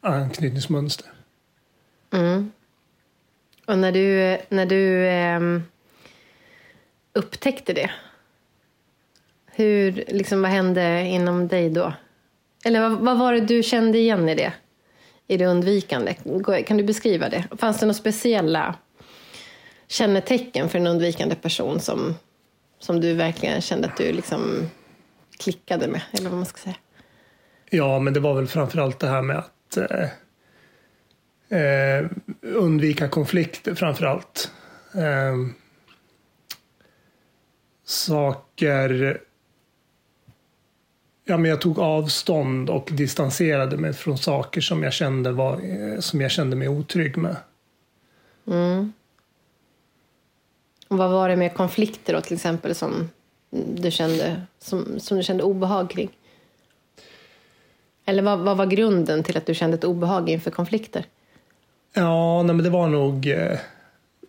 [0.00, 1.06] anknytningsmönster.
[2.12, 2.52] Mm.
[3.66, 5.60] Och när du, när du eh,
[7.12, 7.90] upptäckte det,
[9.46, 11.92] hur, liksom, vad hände inom dig då?
[12.64, 14.52] Eller vad, vad, var det du kände igen i det?
[15.26, 16.14] I det undvikande?
[16.66, 17.44] Kan du beskriva det?
[17.58, 18.74] Fanns det några speciella
[19.94, 22.14] kännetecken för en undvikande person som,
[22.78, 24.70] som du verkligen kände att du liksom
[25.38, 26.00] klickade med?
[26.12, 26.76] Eller vad man ska säga.
[27.70, 30.08] Ja, men det var väl framförallt det här med att eh,
[31.60, 32.06] eh,
[32.42, 34.50] undvika konflikter framförallt.
[34.94, 35.34] Eh,
[37.84, 39.20] saker
[41.24, 46.00] ja, men jag tog avstånd och distanserade mig från saker som jag kände, var, eh,
[46.00, 47.36] som jag kände mig otrygg med.
[48.46, 48.92] Mm.
[50.96, 53.10] Vad var det med konflikter då, till exempel som
[53.50, 56.10] du kände, som, som du kände obehag kring?
[58.04, 61.06] Eller vad, vad var grunden till att du kände ett obehag inför konflikter?
[61.92, 63.58] Ja, nej, men det var nog eh,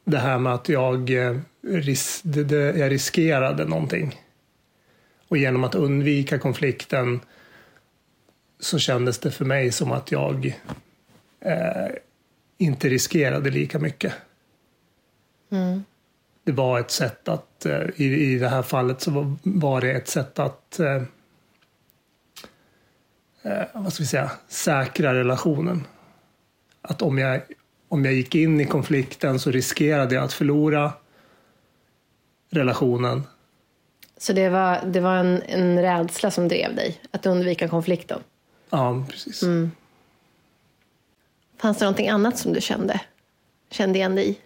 [0.04, 4.21] det här med att jag, eh, ris det, det, jag riskerade någonting.
[5.28, 7.19] Och genom att undvika konflikten
[8.60, 10.45] så kändes det för mig som att jag
[11.39, 11.95] eh,
[12.58, 14.13] inte riskerade lika mycket.
[15.49, 15.84] Mm.
[16.45, 20.08] Det var ett sätt att, eh, i, i det här fallet så var, det ett
[20.08, 21.03] sätt att eh,
[23.41, 25.84] eh, vad ska vi säga, säkra relationen.
[26.81, 27.41] Att om jag,
[27.88, 30.93] om jag gick in i konflikten så riskerade jag att förlora
[32.49, 33.23] relationen.
[34.17, 38.19] Så det var, det var en, en rädsla som drev dig, att undvika konflikten?
[38.69, 39.43] Ja, precis.
[39.43, 39.71] Mm.
[41.58, 43.01] Fanns det någonting annat som du kände,
[43.69, 44.38] kände igen dig i?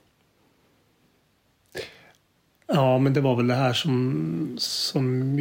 [2.72, 5.36] Ja, men det var väl det här som, som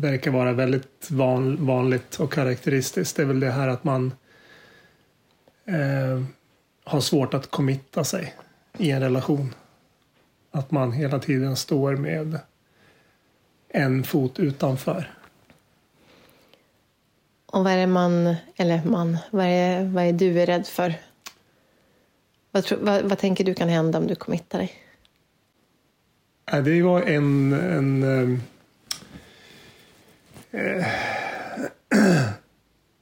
[0.00, 3.16] verkar vara väldigt van, vanligt och karaktäristiskt.
[3.16, 4.12] Det är väl det här att man
[5.64, 6.22] eh,
[6.84, 8.34] har svårt att committa sig
[8.78, 9.54] i en relation.
[10.50, 12.38] Att man hela tiden står med
[13.68, 15.10] en fot utanför.
[17.46, 20.94] Och vad är det man, eller man, vad är, vad är du är rädd för?
[22.50, 24.81] Vad, vad, vad tänker du kan hända om du committar dig?
[26.44, 28.02] Det var en, en
[30.52, 30.86] äh,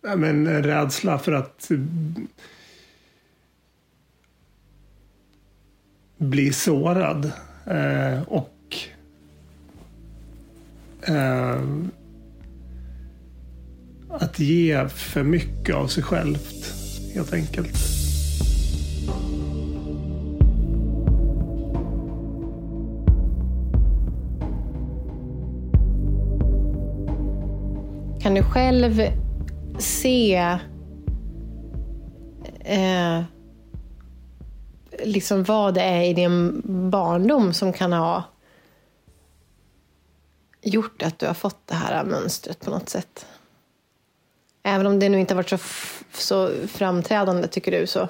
[0.07, 1.71] äh, men en rädsla för att
[6.19, 7.33] bli sårad.
[7.67, 8.77] Äh, och
[11.03, 11.91] ehm,
[14.09, 16.73] att ge för mycket av sig självt,
[17.15, 18.00] helt enkelt.
[28.31, 29.03] Kan du själv
[29.79, 30.37] se
[32.65, 33.23] eh,
[35.05, 38.25] liksom vad det är i din barndom som kan ha
[40.63, 43.27] gjort att du har fått det här mönstret på något sätt?
[44.63, 45.59] Även om det nu inte har varit så,
[46.13, 47.87] så framträdande, tycker du?
[47.87, 48.01] så?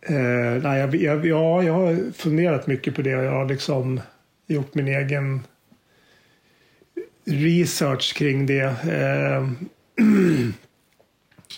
[0.00, 0.94] Eh, nej, jag,
[1.26, 4.00] jag, jag har funderat mycket på det och jag har liksom
[4.46, 5.42] gjort min egen
[7.28, 8.64] research kring det.
[8.64, 9.48] Eh,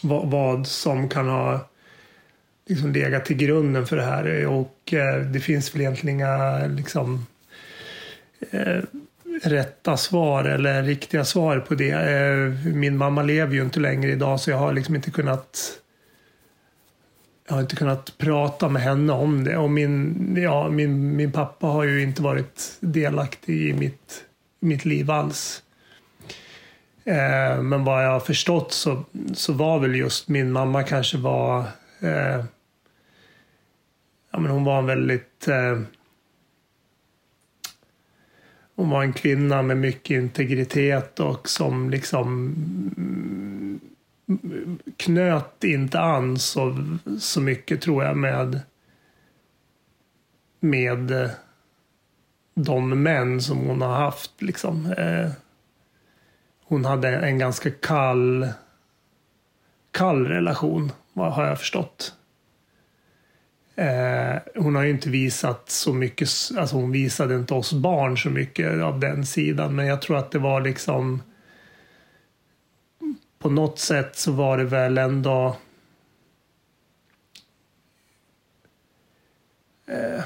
[0.02, 1.68] vad, vad, som kan ha
[2.66, 4.46] liksom legat till grunden för det här.
[4.46, 7.26] Och eh, det finns väl egentligen inga liksom,
[8.50, 8.82] eh,
[9.42, 11.90] rätta svar eller riktiga svar på det.
[11.90, 15.76] Eh, min mamma lever ju inte längre idag så jag har liksom inte kunnat
[17.48, 19.56] jag har inte kunnat prata med henne om det.
[19.56, 24.24] Och min, ja, min, min pappa har ju inte varit delaktig i mitt
[24.60, 25.62] mitt liv alls.
[27.04, 31.60] Eh, men vad jag har förstått så, så var väl just min mamma kanske var
[32.00, 32.44] eh,
[34.30, 35.80] ja, men hon var en väldigt eh,
[38.76, 42.28] hon var en kvinna med mycket integritet och som liksom
[42.96, 43.80] mm,
[44.96, 46.86] knöt inte an så,
[47.20, 48.60] så mycket tror jag med
[50.60, 51.30] med eh,
[52.54, 54.42] de män som hon har haft.
[54.42, 54.92] Liksom.
[54.92, 55.30] Eh,
[56.64, 58.48] hon hade en ganska kall,
[59.90, 62.14] kall relation, har jag förstått.
[63.74, 68.30] Eh, hon har ju inte visat så mycket, alltså hon visade inte oss barn så
[68.30, 71.22] mycket av den sidan, men jag tror att det var liksom
[73.38, 75.56] på något sätt så var det väl ändå
[79.86, 80.24] eh,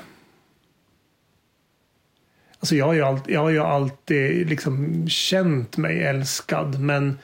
[2.64, 7.18] Alltså jag har ju alltid, jag har ju alltid liksom känt mig älskad men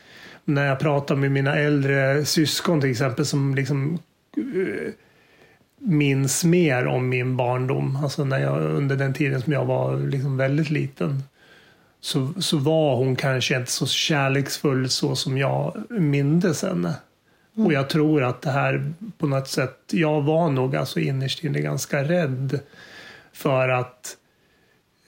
[0.44, 3.98] när jag pratar med mina äldre syskon till exempel som liksom
[4.38, 4.90] uh,
[5.78, 10.36] minns mer om min barndom, alltså när jag, under den tiden som jag var liksom
[10.36, 11.22] väldigt liten
[12.00, 16.94] så, så var hon kanske inte så kärleksfull så som jag mindes henne.
[17.56, 17.66] Mm.
[17.66, 21.60] Och jag tror att det här på något sätt, jag var nog alltså innerst inne
[21.60, 22.60] ganska rädd
[23.32, 24.16] för att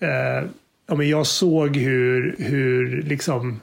[0.03, 0.45] eh,
[0.87, 3.61] ja, men jag såg hur, hur liksom,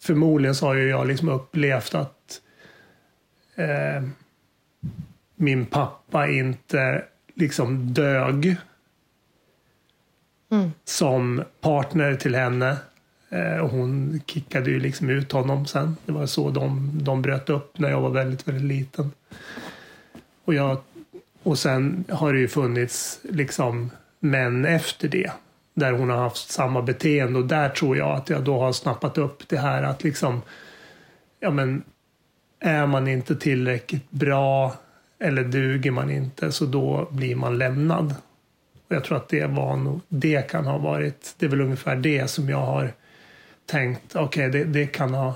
[0.00, 2.40] förmodligen så har ju jag liksom upplevt att
[3.54, 4.02] eh,
[5.36, 8.56] min pappa inte liksom dög
[10.50, 10.72] mm.
[10.84, 12.76] som partner till henne.
[13.28, 15.96] Eh, och hon kickade ju liksom ut honom sen.
[16.06, 19.12] Det var så de, de bröt upp när jag var väldigt, väldigt liten.
[20.44, 20.78] Och, jag,
[21.42, 25.30] och sen har det ju funnits liksom män efter det
[25.74, 29.18] där hon har haft samma beteende och där tror jag att jag då har snappat
[29.18, 30.42] upp det här att liksom
[31.40, 31.82] ja men
[32.60, 34.74] är man inte tillräckligt bra
[35.18, 38.14] eller duger man inte så då blir man lämnad.
[38.88, 41.96] Och jag tror att det var nog, det kan ha varit, det är väl ungefär
[41.96, 42.92] det som jag har
[43.66, 45.34] tänkt, okej okay, det, det, kan ha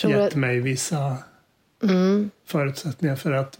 [0.00, 1.16] tror gett mig vissa
[1.82, 2.30] mm.
[2.46, 3.58] förutsättningar för att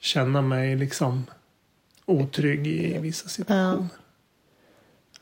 [0.00, 1.26] känna mig liksom
[2.10, 3.88] otrygg i vissa situationer.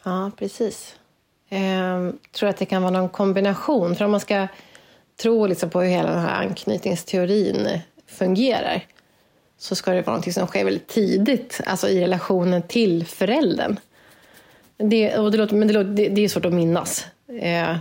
[0.05, 0.97] Ja, ja precis.
[1.49, 3.97] Ehm, tror att det kan vara någon kombination.
[3.97, 4.49] För om man ska
[5.23, 7.69] tro liksom på hur hela den här anknytningsteorin
[8.07, 8.85] fungerar
[9.59, 13.81] så ska det vara något som sker väldigt tidigt, alltså i relationen till föräldern.
[14.77, 17.07] Det, och det, låter, men det, låter, det, det är svårt att minnas.
[17.41, 17.77] Eh,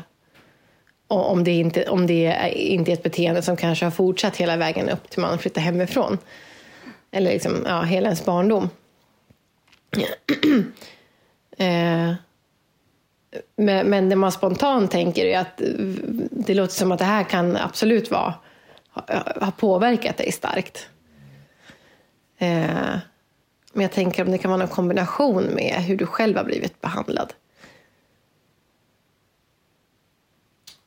[1.07, 4.57] om det, inte, om det är, inte är ett beteende som kanske har fortsatt hela
[4.57, 6.17] vägen upp till man flyttar hemifrån.
[7.11, 8.69] Eller liksom, ja, hela ens barndom.
[11.57, 12.13] eh,
[13.55, 15.61] men, men det man spontant tänker är att
[16.31, 18.33] det låter som att det här kan absolut vara,
[18.89, 19.03] ha,
[19.41, 20.89] ha påverkat dig starkt.
[22.37, 22.97] Eh,
[23.73, 26.81] men jag tänker om det kan vara någon kombination med hur du själv har blivit
[26.81, 27.33] behandlad.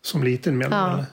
[0.02, 1.04] Som liten menar Ja.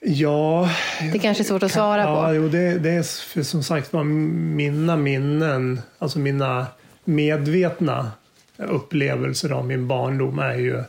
[0.00, 0.70] Ja.
[1.12, 2.34] Det kanske är svårt att svara ja, på.
[2.34, 6.66] Jo, det, det är för som sagt var mina minnen, alltså mina
[7.04, 8.12] medvetna
[8.56, 10.84] upplevelser av min barndom är ju,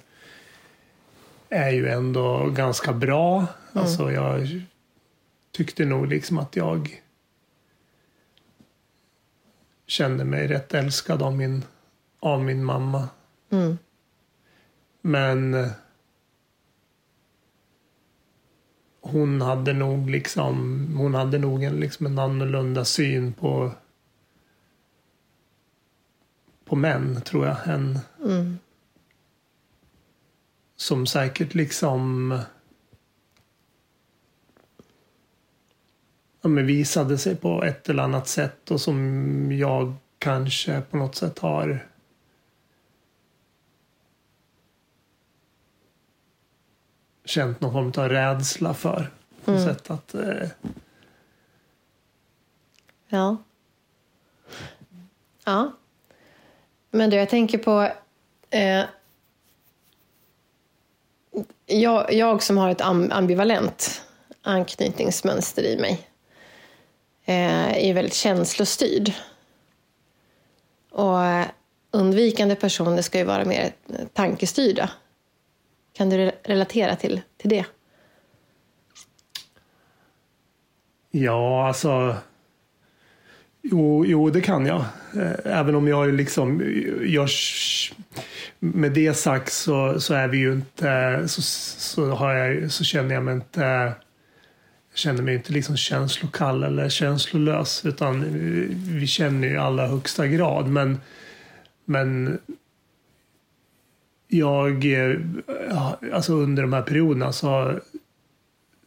[1.49, 3.37] är ju ändå ganska bra.
[3.37, 3.47] Mm.
[3.73, 4.61] Alltså jag
[5.51, 7.01] tyckte nog liksom att jag
[9.87, 11.63] kände mig rätt älskad av min,
[12.19, 13.09] av min mamma.
[13.49, 13.77] Mm.
[15.01, 15.67] Men eh,
[19.11, 23.71] hon hade nog liksom, hon hade nog en, liksom en annorlunda syn på
[26.65, 27.57] på män, tror jag.
[27.65, 28.57] En, Mm.
[30.75, 32.31] som säkert liksom
[36.41, 41.15] ja, men visade sig på ett eller annat sätt och som jag kanske på något
[41.15, 41.87] sätt har
[47.25, 49.11] känt någon form av rädsla för.
[49.45, 49.63] På Mm.
[49.65, 50.47] sätt att, eh,
[53.07, 53.37] Ja.
[55.43, 55.71] Ja.
[56.91, 57.91] Men du, jag tänker på...
[58.49, 58.83] Eh,
[61.65, 64.01] jag, jag som har ett am- ambivalent
[64.41, 66.07] anknytningsmönster i mig
[67.25, 69.13] eh, är väldigt känslostyrd.
[70.91, 71.45] Och eh,
[71.91, 73.73] undvikande personer ska ju vara mer
[74.13, 74.89] tankestyrda.
[75.93, 77.65] Kan du relatera till, till det?
[81.11, 82.15] Ja, alltså.
[83.61, 84.85] Jo, jo, det kan jag.
[85.15, 86.61] Eh, även om jag liksom,
[87.05, 87.29] jag,
[88.59, 93.15] med det sagt så, så är vi ju inte, så, så, har jag, så känner
[93.15, 93.61] jag mig inte,
[94.89, 98.25] jag känner mig inte liksom känslokall eller känslolös utan
[98.99, 100.67] vi känner ju i allra högsta grad.
[100.67, 100.99] Men,
[101.85, 102.39] men
[104.33, 105.17] jag, eh,
[106.13, 107.79] alltså under de här perioderna så,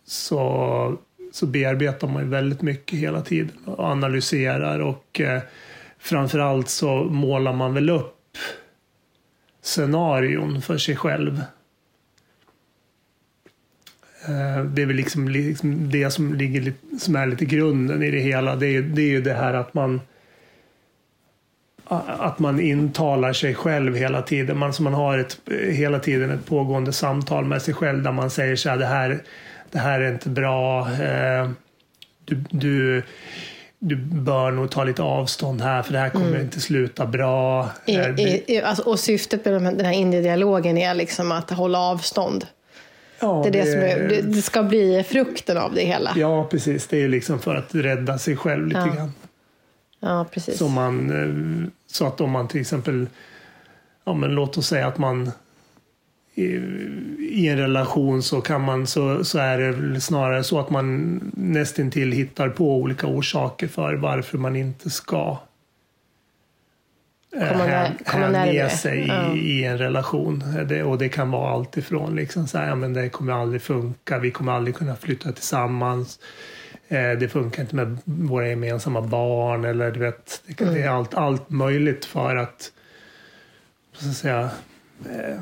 [0.06, 0.98] så
[1.34, 5.42] så bearbetar man ju väldigt mycket hela tiden och analyserar och eh,
[5.98, 8.38] framförallt så målar man väl upp
[9.62, 11.42] scenarion för sig själv.
[14.28, 18.10] Eh, det är väl liksom, liksom det som, ligger, lite- som är lite grunden i
[18.10, 18.56] det hela.
[18.56, 20.00] Det är, det är ju det här att man
[21.88, 24.58] att man intalar sig själv hela tiden.
[24.58, 25.38] Man, så man har ett,
[25.70, 29.22] hela tiden ett pågående samtal med sig själv där man säger så här, det här,
[29.70, 30.80] det här är inte bra.
[30.80, 31.50] Eh,
[32.24, 33.02] du, du,
[33.78, 37.68] du bör nog ta lite avstånd här för det här kommer inte sluta bra.
[37.86, 38.08] I, Eh,
[38.50, 42.46] i, alltså, och syftet med den här inre dialogen är liksom att hålla avstånd.
[43.20, 46.12] ja, Det, är det, som är, det, det ska bli frukten av det hela.
[46.16, 46.86] Ja, precis.
[46.86, 48.94] Det är liksom för att rädda sig själv lite Ja.
[48.94, 49.12] grann.
[50.32, 50.58] Precis.
[50.58, 53.06] Så, man, eh, så att om man till exempel,
[54.04, 55.30] ja men låt oss säga att man
[56.34, 56.44] i,
[57.18, 62.12] i en relation så kan man så, så är det snarare så att man nästintill
[62.12, 65.38] hittar på olika orsaker för varför man inte ska
[67.36, 69.34] eh, Komma hän- komma hänge sig Ja.
[69.34, 70.44] i, i en relation.
[70.68, 73.62] Det, och det kan vara allt ifrån liksom så här, ja, men det kommer aldrig
[73.62, 76.18] funka, vi kommer aldrig kunna flytta tillsammans.
[76.88, 81.50] Eh, det funkar inte med våra gemensamma barn eller du vet, det, är allt, allt
[81.50, 82.72] möjligt för att
[83.92, 84.50] så att säga
[85.10, 85.40] eh,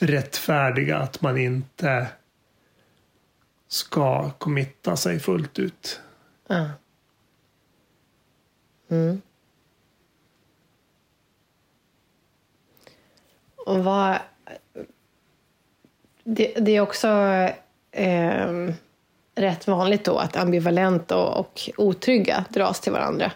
[0.00, 2.06] rättfärdiga att man inte
[3.68, 6.00] ska committa sig fullt ut.
[6.46, 6.70] Ja.
[8.88, 9.22] Mm.
[13.56, 14.18] Och vad...
[16.24, 17.08] Det, det är också
[17.92, 18.72] ehm,
[19.34, 23.32] rätt vanligt då att ambivalent och, och otrygga dras till varandra.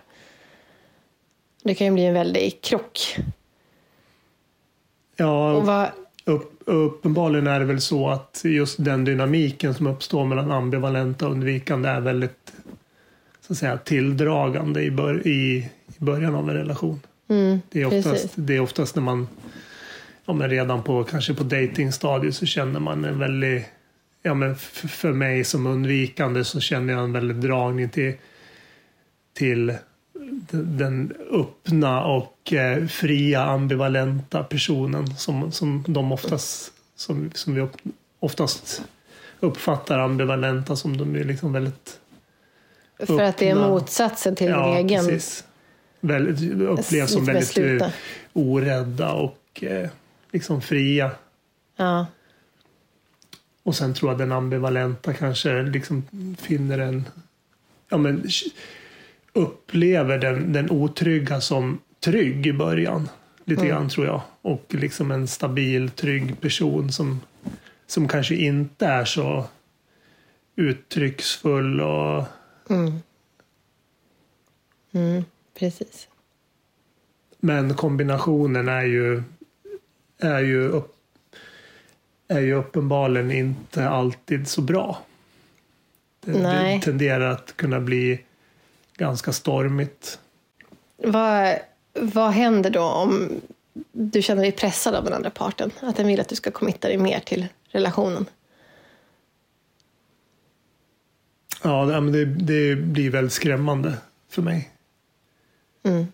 [1.63, 3.17] Det kan ju bli en väldig krock.
[5.17, 5.89] Ja, Och vad,
[6.25, 11.33] upp, uppenbarligen är det väl så att just den dynamiken som uppstår mellan ambivalenta och
[11.33, 12.53] undvikande är väldigt
[13.41, 17.01] så att säga, tilldragande i, bör, i, i början av en relation.
[17.29, 18.33] mm, Det är, oftast, precis.
[18.35, 19.29] det är oftast när man
[20.29, 23.67] ja, men redan på kanske på datingstadiet så känner man en väldigt,
[24.23, 28.15] ja men för mig som undvikande så känner jag en väldig dragning till,
[29.33, 29.75] till
[30.51, 37.69] den öppna och eh, fria ambivalenta personen som, som de oftast, som, som vi
[38.21, 38.83] oftast
[39.41, 42.01] uppfattar ambivalenta som de är liksom väldigt
[42.99, 45.07] För att det är motsatsen till ja, din egen...
[45.07, 45.45] Precis.
[46.01, 47.93] Väldigt, upplevs som väldigt besluta.
[48.33, 49.89] orädda och eh,
[50.33, 51.11] liksom fria.
[51.77, 52.07] Ja.
[53.69, 56.03] Och sen tror jag den ambivalenta kanske liksom
[56.39, 57.05] finner en...
[57.89, 58.25] Ja, men,
[59.33, 63.09] upplever den, den otrygga som trygg i början.
[63.45, 63.73] Lite mm.
[63.73, 64.21] grann tror jag.
[64.43, 67.21] Och liksom en stabil, trygg person som,
[67.87, 69.45] som kanske inte är så
[70.57, 72.25] uttrycksfull och...
[72.71, 72.99] Mm.
[74.93, 75.25] Mm,
[75.59, 76.09] precis.
[77.41, 79.23] Men kombinationen är ju,
[80.19, 80.98] är ju, upp,
[82.29, 85.03] är ju uppenbarligen inte alltid så bra.
[86.21, 88.21] Det, det tenderar att kunna bli
[88.97, 90.19] ganska stormigt.
[90.97, 91.59] Vad,
[91.93, 93.41] vad händer då om
[93.93, 95.71] du känner dig pressad av den andra parten?
[95.81, 98.27] Att den vill att du ska committa dig mer till relationen?
[101.63, 103.97] Ja, det, det blir väldigt skrämmande
[104.29, 104.71] för mig.
[105.83, 106.07] Mm.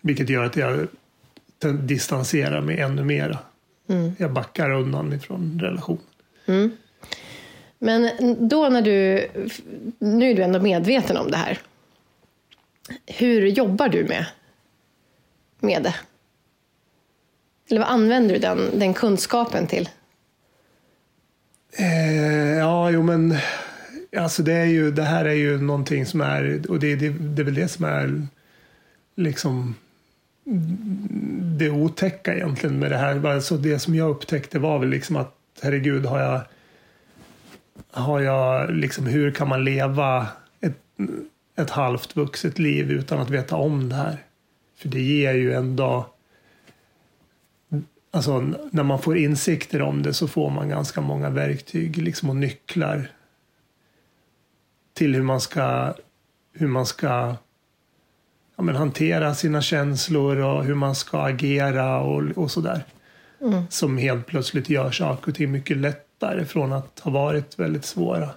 [0.00, 0.88] Vilket gör att jag
[1.82, 3.38] distanserar mig ännu mera.
[3.90, 4.12] Mm.
[4.18, 6.02] Jag backar undan ifrån relationen.
[6.46, 6.70] Mm.
[7.78, 8.10] Men
[8.48, 9.26] då när du,
[9.98, 11.58] nu är du ändå medveten om det här.
[13.06, 14.26] Hur jobbar du med,
[15.60, 15.94] med det?
[17.70, 19.88] Eller vad använder du den, den kunskapen till?
[21.72, 23.36] Eh, ja, jo men
[24.16, 27.42] alltså det, är ju, det här är ju någonting som är, och det, det, det
[27.42, 28.26] är väl det som är
[29.16, 29.74] liksom
[31.58, 33.26] det otäcka egentligen med det här.
[33.26, 36.40] Alltså det som jag upptäckte var väl liksom att herregud har jag
[37.90, 40.26] har jag liksom, hur kan man leva
[40.60, 40.78] ett,
[41.56, 44.16] ett halvt vuxet liv utan att veta om det här?
[44.76, 46.06] För det ger ju ändå
[48.12, 52.36] Alltså när man får insikter om det så får man ganska många verktyg liksom, och
[52.36, 53.10] nycklar
[54.94, 55.94] till hur man ska,
[56.52, 57.36] hur man ska
[58.60, 62.84] ja, men hantera sina känslor och hur man ska agera och, och sådär.
[63.40, 63.62] Mm.
[63.70, 67.84] Som helt plötsligt gör saker och ting mycket lätt lättare från att ha varit väldigt
[67.84, 68.28] svåra.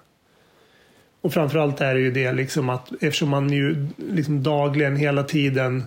[1.22, 5.84] Och framförallt är det ju det liksom att eftersom man ju liksom dagligen hela tiden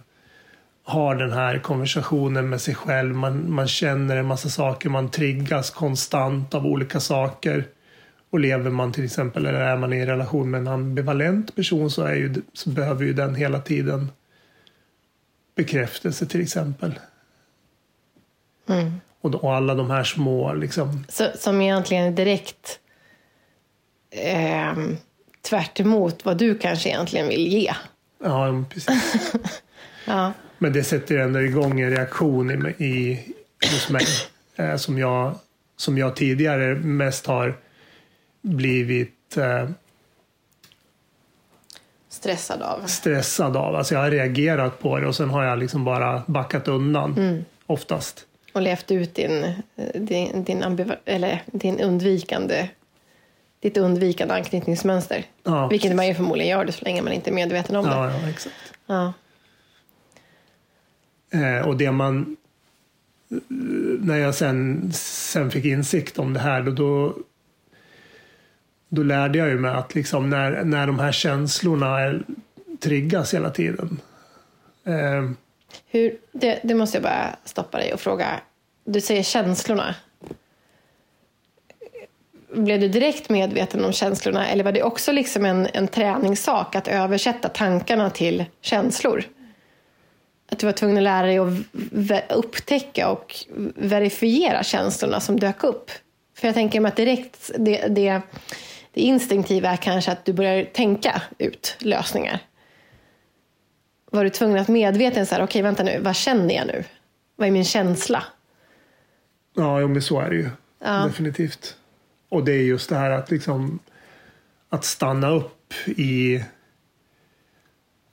[0.85, 3.15] har den här konversationen med sig själv.
[3.15, 7.65] Man, man känner en massa saker, man triggas konstant av olika saker.
[8.31, 11.91] Och lever man till exempel, eller är man i en relation med en ambivalent person
[11.91, 14.11] så, är ju, så behöver ju den hela tiden
[15.57, 16.93] bekräftelse till exempel.
[18.69, 19.01] Mm.
[19.21, 21.05] Och, och alla de här små liksom.
[21.09, 22.79] Så, som egentligen är direkt
[24.11, 24.75] eh,
[25.43, 25.81] tvärt
[26.25, 27.73] vad du kanske egentligen vill ge.
[28.25, 29.33] Ja, precis.
[30.05, 30.33] ja.
[30.59, 33.25] Men det sätter ändå igång en reaktion i, i,
[33.73, 34.07] hos mig
[34.57, 35.39] eh, som, jag,
[35.77, 37.59] som jag tidigare mest har
[38.43, 39.69] blivit eh,
[42.27, 42.87] stressad av.
[42.87, 43.77] Stressad av.
[43.77, 47.45] Alltså jag har reagerat på det och sen har jag liksom bara backat undan mm.
[47.67, 49.53] oftast och levt ut din,
[49.95, 52.69] din, din, eller din undvikande
[53.61, 55.25] ditt undvikande anknytningsmönster.
[55.43, 57.91] Ja, Vilket man ju förmodligen gör det så länge man inte är medveten om det.
[57.91, 58.55] Ja, ja exakt.
[58.87, 59.13] Ja.
[61.31, 62.37] Eh, och det man...
[64.01, 67.15] När jag sen, sen fick insikt om det här då, då,
[68.89, 72.23] då lärde jag ju mig att liksom när, när de här känslorna är,
[72.81, 74.01] triggas hela tiden
[74.85, 75.31] eh,
[75.89, 78.41] hur, det, det måste jag bara stoppa dig och fråga.
[78.85, 79.95] Du säger känslorna.
[82.55, 86.89] Blev du direkt medveten om känslorna eller var det också liksom en, en träningssak att
[86.89, 89.25] översätta tankarna till känslor?
[90.51, 93.35] Att du var tvungen att lära dig att upptäcka och
[93.75, 95.91] verifiera känslorna som dök upp?
[96.35, 98.23] För jag tänker mig att direkt det, det,
[98.97, 102.41] det instinktiva är kanske att du börjar tänka ut lösningar
[104.17, 106.85] var du tvungen att medveten så här, okej okay, vänta nu, vad känner jag nu?
[107.37, 108.25] Vad är min känsla?
[109.55, 110.51] Ja, men så är det ju.
[110.79, 111.05] Ja.
[111.07, 111.77] Definitivt.
[112.29, 113.79] Och det är just det här att liksom
[114.69, 116.45] att stanna upp i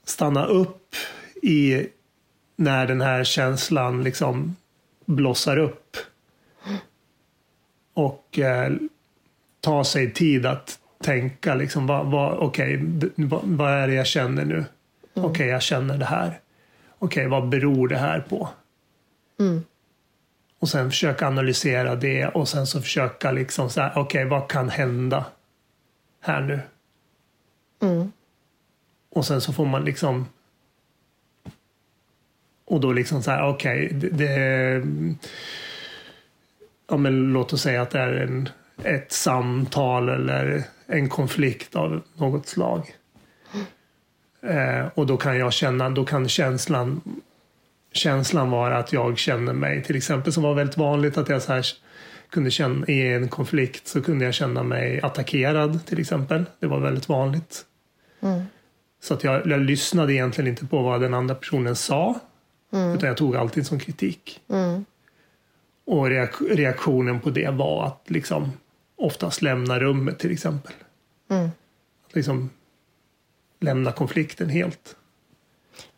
[0.04, 0.94] stanna upp
[1.42, 1.86] i
[2.56, 4.56] när den här känslan liksom
[5.04, 5.96] blossar upp.
[7.94, 8.72] Och eh,
[9.64, 12.78] ta sig tid att tänka liksom vad, vad, okay,
[13.16, 14.54] vad, vad är det jag känner nu?
[14.54, 14.66] Mm.
[15.14, 16.40] Okej, okay, jag känner det här.
[16.98, 18.48] Okej, okay, vad beror det här på?
[19.40, 19.64] Mm.
[20.58, 24.50] Och sen försöka analysera det och sen så försöka liksom så här, okej okay, vad
[24.50, 25.24] kan hända
[26.20, 26.60] här nu?
[27.82, 28.12] Mm.
[29.10, 30.26] Och sen så får man liksom
[32.64, 34.82] och då liksom så här, okej, det, det,
[36.88, 38.48] ja men låt oss säga att det är en,
[38.82, 42.94] ett samtal eller en konflikt av något slag.
[44.42, 47.00] Eh, och då kan jag känna, då kan känslan
[47.92, 51.52] känslan vara att jag känner mig, till exempel som var väldigt vanligt att jag så
[51.52, 51.66] här
[52.30, 56.44] kunde känna i en konflikt så kunde jag känna mig attackerad till exempel.
[56.60, 57.64] Det var väldigt vanligt.
[58.20, 58.42] Mm.
[59.02, 62.20] Så att jag, jag lyssnade egentligen inte på vad den andra personen sa.
[62.72, 62.96] Mm.
[62.96, 64.40] Utan jag tog alltid som kritik.
[64.48, 64.84] Mm.
[65.86, 66.06] Och
[66.50, 68.52] reaktionen på det var att liksom
[69.04, 70.72] oftast lämna rummet till exempel.
[71.30, 71.50] Mm.
[72.12, 72.50] liksom
[73.60, 74.96] lämna konflikten helt.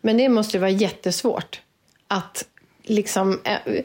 [0.00, 1.60] Men det måste ju vara jättesvårt
[2.08, 2.44] att
[2.82, 3.40] liksom...
[3.44, 3.82] eh,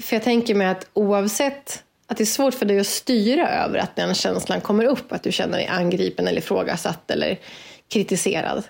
[0.00, 3.78] För jag tänker mig att oavsett att det är svårt för dig att styra över
[3.78, 7.38] att den känslan kommer upp, att du känner dig angripen eller ifrågasatt eller
[7.88, 8.64] kritiserad.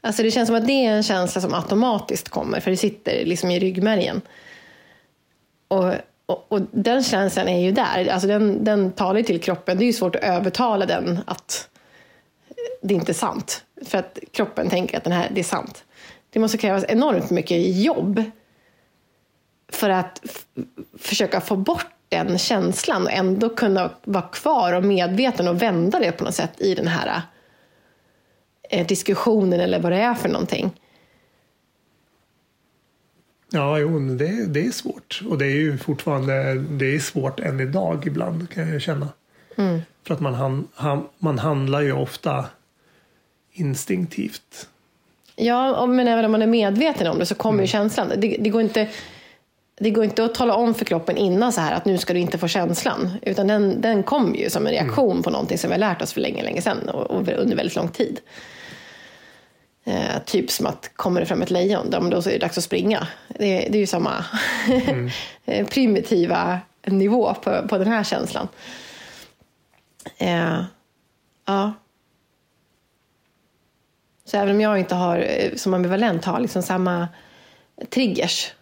[0.00, 3.24] Alltså det känns som att det är en känsla som automatiskt kommer, för det sitter
[3.24, 4.20] liksom i ryggmärgen.
[5.68, 5.94] Och,
[6.32, 9.78] och, och den känslan är ju där, alltså den, den talar till kroppen.
[9.78, 11.68] Det är ju svårt att övertala den att
[12.82, 13.64] det inte är sant.
[13.84, 15.84] För att kroppen tänker att den här, det är sant.
[16.30, 18.22] Det måste krävas enormt mycket jobb
[19.72, 20.20] för att
[20.98, 26.12] försöka få bort den känslan och ändå kunna vara kvar och medveten och vända det
[26.12, 27.22] på något sätt i den här
[28.70, 30.70] eh, diskussionen eller vad det är för någonting.
[33.54, 35.22] Ja, jo, det, det är svårt.
[35.28, 39.08] Och det är ju fortfarande det är svårt än idag ibland kan jag känna.
[39.56, 39.80] Mm.
[40.06, 42.44] För att man, han, han, man handlar ju ofta
[43.52, 44.68] instinktivt.
[45.36, 47.62] Ja, men även om man är medveten om det så kommer Mm.
[47.64, 48.08] ju känslan.
[48.16, 48.88] Det, det, går inte,
[49.80, 52.20] det går inte att tala om för kroppen innan så här att nu ska du
[52.20, 53.10] inte få känslan.
[53.22, 56.12] Utan den, den kommer ju som en reaktion på någonting som vi har lärt oss
[56.12, 58.20] för länge, länge sedan och, och under väldigt lång tid.
[59.84, 62.64] Eh, typ som att kommer det fram ett lejon, då, då är det dags att
[62.64, 63.08] springa.
[63.28, 64.24] Det, det är ju samma
[65.70, 68.48] primitiva nivå på, på den här känslan.
[70.16, 70.64] Eh,
[71.46, 71.72] ja.
[74.24, 77.08] Så även om jag inte har, eh, som ambivalent har liksom samma
[77.90, 78.52] triggers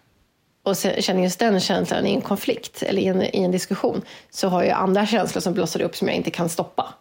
[0.63, 4.47] och känner just den känslan i en konflikt eller i en, i en diskussion så
[4.47, 6.93] har jag andra känslor som blossar upp som jag inte kan stoppa.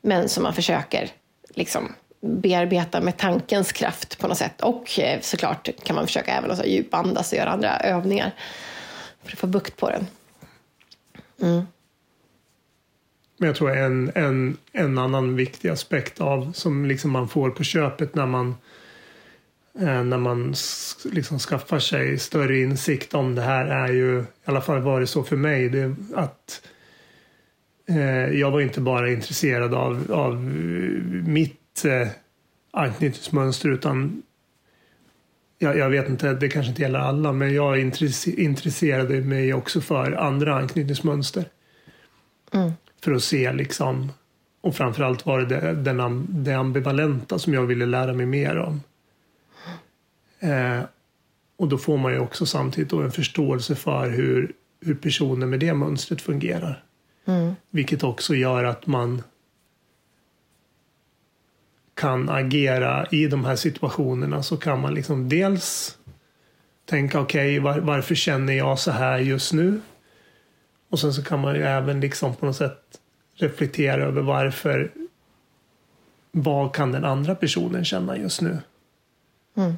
[0.00, 1.10] Men som man försöker
[1.54, 1.94] liksom
[2.24, 4.60] bearbeta med tankens kraft på något sätt.
[4.60, 8.32] Och eh, såklart kan man försöka även alltså, djupandas och göra andra övningar
[9.22, 10.06] för att få bukt på den.
[11.42, 11.62] Mm.
[13.36, 17.64] Men jag tror en, en, en annan viktig aspekt av som liksom man får på
[17.64, 18.54] köpet när man
[19.80, 20.54] eh, när man
[21.04, 25.06] liksom skaffar sig större insikt om det här är ju, i alla fall var det
[25.06, 26.62] så för mig, det, att
[27.88, 30.40] eh, jag var inte bara intresserad av, av
[31.26, 32.08] mitt mitt eh,
[32.70, 34.22] anknytningsmönster utan
[35.58, 39.80] jag, jag vet inte, det kanske inte gäller alla, men jag intresse- intresserade mig också
[39.80, 41.44] för andra anknytningsmönster
[43.04, 44.12] för att se liksom
[44.60, 48.80] och framförallt var det den, det ambivalenta som jag ville lära mig mer om.
[50.40, 50.80] Eh,
[51.56, 55.74] och då får man ju också samtidigt en förståelse för hur, hur personer med det
[55.74, 56.84] mönstret fungerar.
[57.70, 59.22] Vilket också gör att man
[61.94, 65.98] kan agera i de här situationerna så kan man liksom dels
[66.84, 69.80] tänka okej var, varför känner jag så här just nu?
[70.88, 73.00] Och sen så kan man ju även liksom på något sätt
[73.34, 74.92] reflektera över varför
[76.32, 78.58] vad kan den andra personen känna just nu?
[79.56, 79.74] Mm.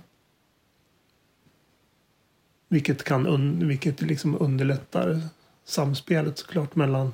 [2.68, 5.20] Vilket, kan un, vilket liksom underlättar
[5.64, 7.12] samspelet såklart mellan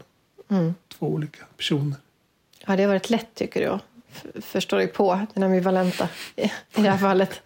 [0.49, 0.75] Mm.
[0.89, 1.99] två olika personer.
[2.65, 3.79] Har det varit lätt tycker du?
[4.41, 7.43] Förstår dig på den ambivalenta i i det här fallet?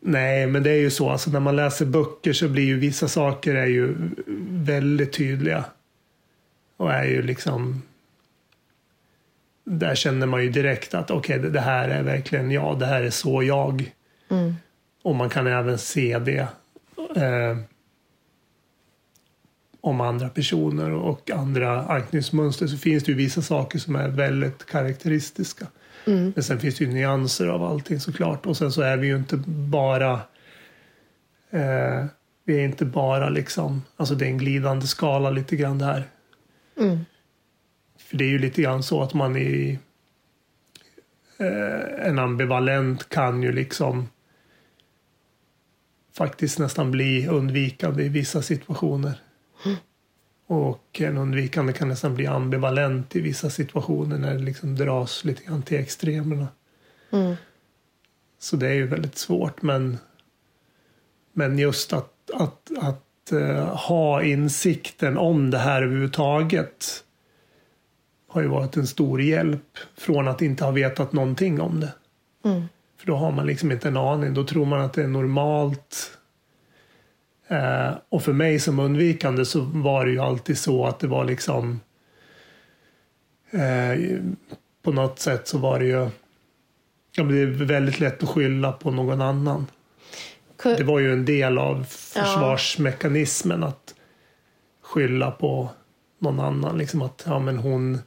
[0.00, 1.10] Nej, men det är ju så.
[1.10, 3.94] Alltså, när man läser böcker så blir ju vissa saker är ju
[4.48, 5.64] väldigt tydliga.
[6.76, 7.82] Och är ju liksom...
[9.64, 12.78] Där känner man ju direkt att okej, det, det här är verkligen jag.
[12.78, 13.92] Det här är så jag.
[14.30, 14.54] Mm.
[15.02, 16.48] Och man kan även se det
[17.16, 17.56] eh,
[19.84, 24.66] om andra personer och andra anknytningsmönster så finns det ju vissa saker som är väldigt
[24.66, 25.66] karaktäristiska.
[26.06, 26.32] Mm.
[26.34, 28.46] Men sen finns det ju nyanser av allting såklart.
[28.46, 30.12] Och sen så är vi ju inte bara
[31.50, 32.04] eh,
[32.44, 36.04] vi är inte bara liksom, alltså det är en glidande skala lite grann det här.
[36.78, 36.98] Mm.
[37.98, 39.78] För det är ju lite grann så att man i
[41.38, 44.08] eh, en ambivalent kan ju liksom
[46.16, 49.23] faktiskt nästan bli undvikande i vissa situationer.
[50.46, 55.44] Och en undvikande kan nästan bli ambivalent i vissa situationer när det liksom dras lite
[55.44, 56.48] grann till extremerna.
[57.10, 57.34] Mm.
[58.38, 59.98] Så det är ju väldigt svårt men,
[61.32, 67.04] men just att, att, att uh, ha insikten om det här överhuvudtaget
[68.28, 71.92] har ju varit en stor hjälp från att inte ha vetat någonting om det.
[72.44, 72.62] Mm.
[72.96, 74.34] För då har man liksom inte en aning.
[74.34, 76.18] Då tror man att det är normalt.
[77.48, 81.24] Eh, och för mig som undvikande så var det ju alltid så att det var
[81.24, 81.80] liksom
[83.50, 84.20] eh,
[84.82, 86.10] på något sätt så var det ju
[87.16, 89.66] ja, det är väldigt lätt att skylla på någon annan.
[90.62, 93.68] Det var ju en del av försvarsmekanismen ja.
[93.68, 93.94] att
[94.82, 95.70] skylla på
[96.18, 96.78] någon annan.
[96.78, 97.98] Liksom att ja, men hon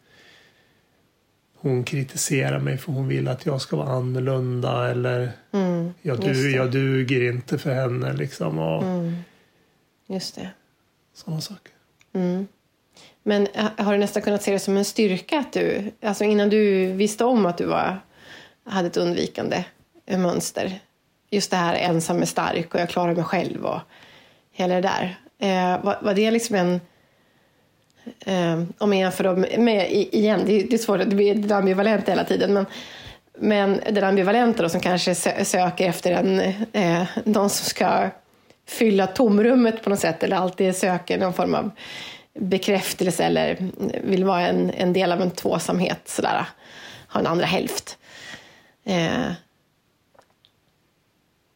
[1.68, 6.52] hon kritiserar mig för hon vill att jag ska vara annorlunda eller mm, jag, du,
[6.52, 8.14] jag duger inte för henne.
[8.14, 9.16] Liksom, och mm,
[10.08, 10.50] just det.
[11.14, 11.72] Sådana saker.
[12.14, 12.48] Mm.
[13.24, 13.48] Men
[13.78, 17.26] har du nästan kunnat se det som en styrka att du, alltså innan du visste
[17.26, 18.00] om att du var,
[18.64, 19.66] hade ett undvikande
[20.06, 20.80] mönster,
[21.30, 23.80] just det här ensam är stark och jag klarar mig själv och
[24.52, 25.20] hela det där.
[25.40, 26.82] Eh, var, var det liksom en
[28.26, 32.10] Eh, om man jämför dem med, igen, det är, det är svårt, det blir ambivalent
[32.10, 32.66] hela tiden, men,
[33.40, 36.40] men den ambivalenta då, som kanske söker efter en,
[36.74, 38.10] eh, någon som ska
[38.68, 41.72] fylla tomrummet på något sätt, eller alltid söker någon form av
[42.34, 43.58] bekräftelse eller
[44.04, 46.46] vill vara en, en del av en tvåsamhet, sådär,
[47.10, 47.98] ha en andra hälft.
[48.86, 49.32] Eh,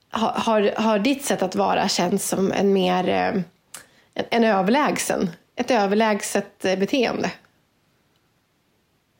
[0.10, 3.42] har, har ditt sätt att vara känts som en mer eh,
[4.14, 7.32] en, en överlägsen ett överlägset eh, beteende.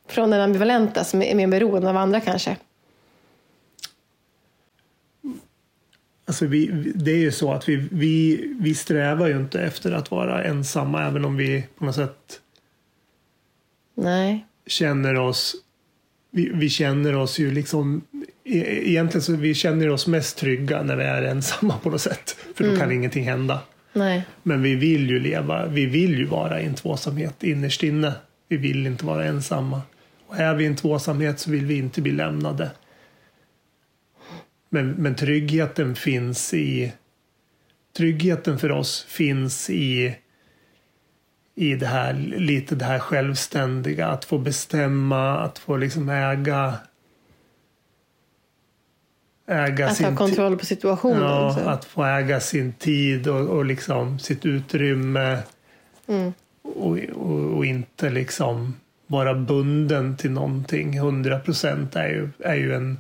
[0.08, 2.58] Från den ambivalenta som är mer beroende av andra kanske.
[6.26, 6.66] Alltså vi,
[6.96, 11.04] det är ju så att vi, vi, vi strävar ju inte efter att vara ensamma
[11.08, 12.42] även om vi på något sätt
[13.96, 14.46] Nej.
[14.66, 15.56] känner oss
[16.32, 18.02] vi, vi känner oss ju liksom
[18.44, 22.38] e, egentligen så vi känner oss mest trygga när vi är ensamma på något sätt.
[22.56, 22.82] För då mm.
[22.82, 23.60] kan ingenting hända.
[23.94, 24.24] Nej.
[24.44, 28.14] Men vi vill ju leva, vi vill ju vara i en tvåsamhet innerst inne.
[28.48, 29.82] Vi vill inte vara ensamma.
[30.28, 32.72] Och är vi i en tvåsamhet så vill vi inte bli lämnade.
[34.70, 36.94] Men, men tryggheten finns i
[37.98, 40.16] Tryggheten för oss finns i
[41.56, 46.78] i det här, lite det här självständiga, att få bestämma, att få liksom äga
[49.52, 51.22] äga att sin ha kontroll på situationen.
[51.22, 51.70] Ja, så.
[51.70, 55.38] att få äga sin tid och, och liksom sitt utrymme.
[56.08, 56.34] Mm.
[56.62, 58.74] Och, och, och, inte liksom
[59.08, 60.96] vara bunden till någonting.
[60.96, 62.98] 100 procent är ju, är ju en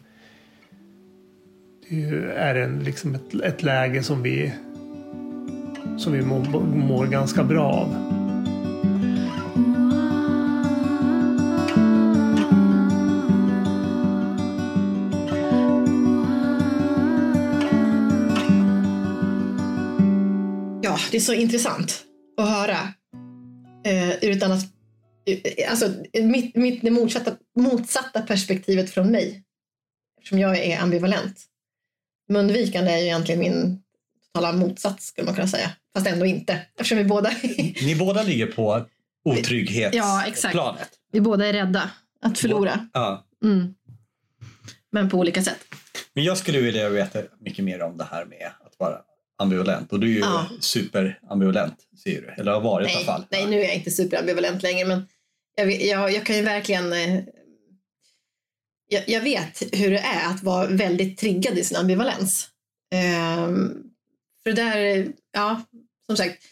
[2.36, 4.54] är en, liksom ett, ett läge som vi
[5.98, 8.21] som vi mår, mår ganska bra av.
[21.12, 22.04] det är så intressant
[22.38, 22.94] att höra
[23.86, 24.66] eh, ur ett annat,
[25.70, 29.44] alltså mitt, mitt det motsatta, motsatta perspektivet från mig.
[30.18, 31.46] Eftersom jag är ambivalent.
[32.34, 33.82] Undvikande är ju egentligen min
[34.26, 35.72] totala motsats skulle man kunna säga.
[35.94, 36.60] Fast ändå inte.
[36.76, 37.32] Eftersom vi båda...
[37.82, 38.86] Ni båda ligger på
[39.26, 39.96] otrygghetsplanet.
[39.96, 41.00] Ja, exakt.
[41.12, 41.92] Vi båda är rädda
[42.22, 42.88] att förlora.
[42.94, 43.26] Ja.
[43.44, 43.74] Mm.
[44.92, 45.60] Men på olika sätt.
[46.14, 49.02] Men jag skulle vilja veta mycket mer om det här med att vara
[49.42, 50.50] ambivalent och du är ju ja.
[50.60, 53.26] superambivalent ser du, eller har varit nej, i alla fall.
[53.30, 55.08] Nej, nu är jag inte superambivalent längre men
[55.56, 57.24] jag, jag, jag kan ju verkligen eh,
[58.88, 62.48] jag, jag, vet hur det är att vara väldigt triggad i sin ambivalens.
[63.48, 63.84] Um,
[64.44, 65.62] för där, ja,
[66.06, 66.44] som sagt,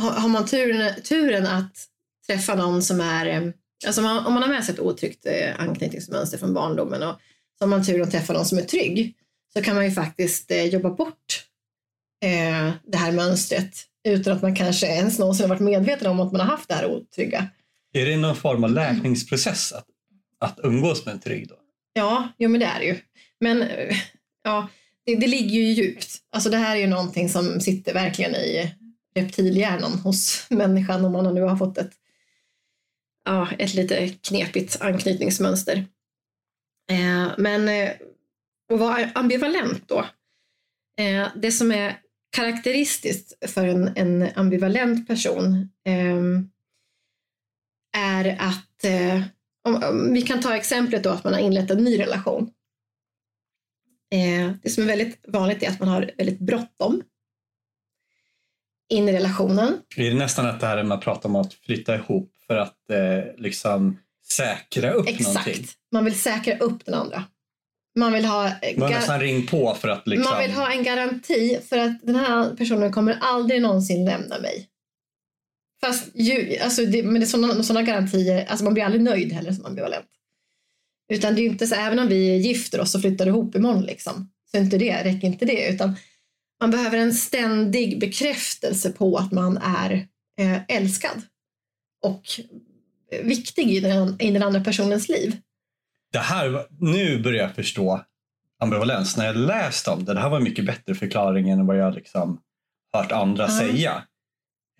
[0.00, 1.72] har, har man turen, turen att
[2.26, 3.50] träffa någon som är, eh,
[3.86, 7.20] alltså man, om man har med sig ett otryggt eh, anknytningsmönster från barndomen och
[7.58, 9.16] så har man turen att träffa någon som är trygg
[9.52, 11.46] så kan man ju faktiskt jobba bort
[12.24, 16.32] eh, det här mönstret utan att man kanske ens någonsin har varit medveten om att
[16.32, 17.48] man har haft det här otrygga.
[17.92, 19.86] Är det någon form av läkningsprocess att,
[20.38, 21.48] att umgås med en trygg?
[21.48, 21.54] Då?
[21.92, 22.96] Ja, jo, men det är det ju.
[23.40, 23.96] Men eh,
[24.44, 24.68] ja,
[25.06, 26.16] det, det ligger ju djupt.
[26.32, 28.74] Alltså det här är ju någonting som sitter verkligen i
[29.14, 31.92] reptilhjärnan hos människan om man nu har fått ett,
[33.24, 35.84] ja, ett lite knepigt anknytningsmönster.
[36.90, 37.90] Eh, men eh,
[38.72, 39.98] att vara ambivalent då.
[40.98, 41.96] Eh, det som är
[42.36, 46.22] karaktäristiskt för en, en ambivalent person eh,
[47.96, 49.22] är att, eh,
[49.64, 52.50] om, om, vi kan ta exemplet då att man har inlett en ny relation.
[54.12, 57.02] Eh, det som är väldigt vanligt är att man har väldigt bråttom
[58.88, 59.78] in i relationen.
[59.96, 63.34] Det är nästan att det här man pratar om att flytta ihop för att eh,
[63.36, 65.26] liksom säkra upp Exakt.
[65.26, 65.66] någonting.
[65.92, 67.24] Man vill säkra upp den andra.
[67.96, 70.32] Man vill ha, Man nästan ring på för att liksom...
[70.32, 74.68] man vill ha en garanti för att den här personen kommer aldrig någonsin lämna mig.
[75.80, 79.32] Fast ju, alltså det, men det är sådana, sådana garantier, alltså man blir aldrig nöjd
[79.32, 80.06] heller som ambivalent.
[81.12, 84.30] Utan det är inte så, även om vi gifter oss och flyttar ihop imorgon liksom,
[84.50, 85.68] så inte det, räcker inte det.
[85.68, 85.96] Utan
[86.60, 90.06] man behöver en ständig bekräftelse på att man är
[90.40, 91.22] eh, älskad
[92.02, 92.22] och
[93.22, 95.36] viktig i den, i den andra personens liv.
[96.12, 98.00] Det här, nu börjar jag förstå
[98.60, 99.16] ambivalens.
[99.16, 101.94] När jag läste om det, det här var en mycket bättre förklaring än vad jag
[101.94, 102.40] liksom
[102.92, 103.58] hört andra Ja.
[103.58, 104.02] säga.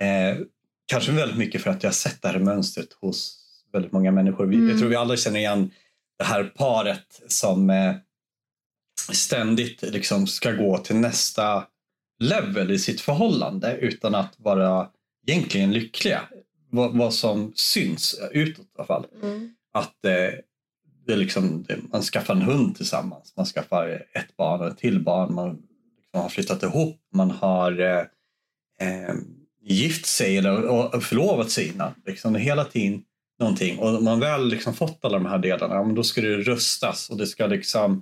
[0.00, 0.38] Eh,
[0.86, 4.46] kanske väldigt mycket för att jag sett det här mönstret hos väldigt många människor.
[4.46, 4.68] Vi, Mm.
[4.68, 5.70] Jag tror vi alla känner igen
[6.18, 7.94] det här paret som eh,
[9.12, 11.66] ständigt liksom ska gå till nästa
[12.18, 14.88] level i sitt förhållande utan att vara
[15.26, 16.20] egentligen lyckliga.
[16.70, 19.06] Vad, vad som syns utåt i alla fall
[19.72, 20.38] att eh,
[21.06, 24.78] det är liksom, det, man skaffar en hund tillsammans, man skaffar ett barn och ett
[24.78, 25.50] till barn, man
[25.98, 27.98] liksom har flyttat ihop, man har eh,
[28.80, 29.14] eh
[29.68, 31.94] gift sig eller och, förlovat sig innan.
[32.06, 33.02] Liksom, hela tiden
[33.38, 33.78] någonting.
[33.78, 36.36] Och om man väl liksom fått alla de här delarna, ja, men då ska det
[36.36, 37.92] röstas och det ska liksom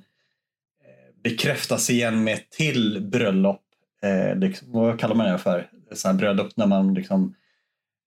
[0.85, 3.63] eh, bekräftas igen med ett till bröllop.
[4.03, 5.71] Eh, liksom, vad kallar man det för?
[5.93, 7.35] Så här bröllop när man liksom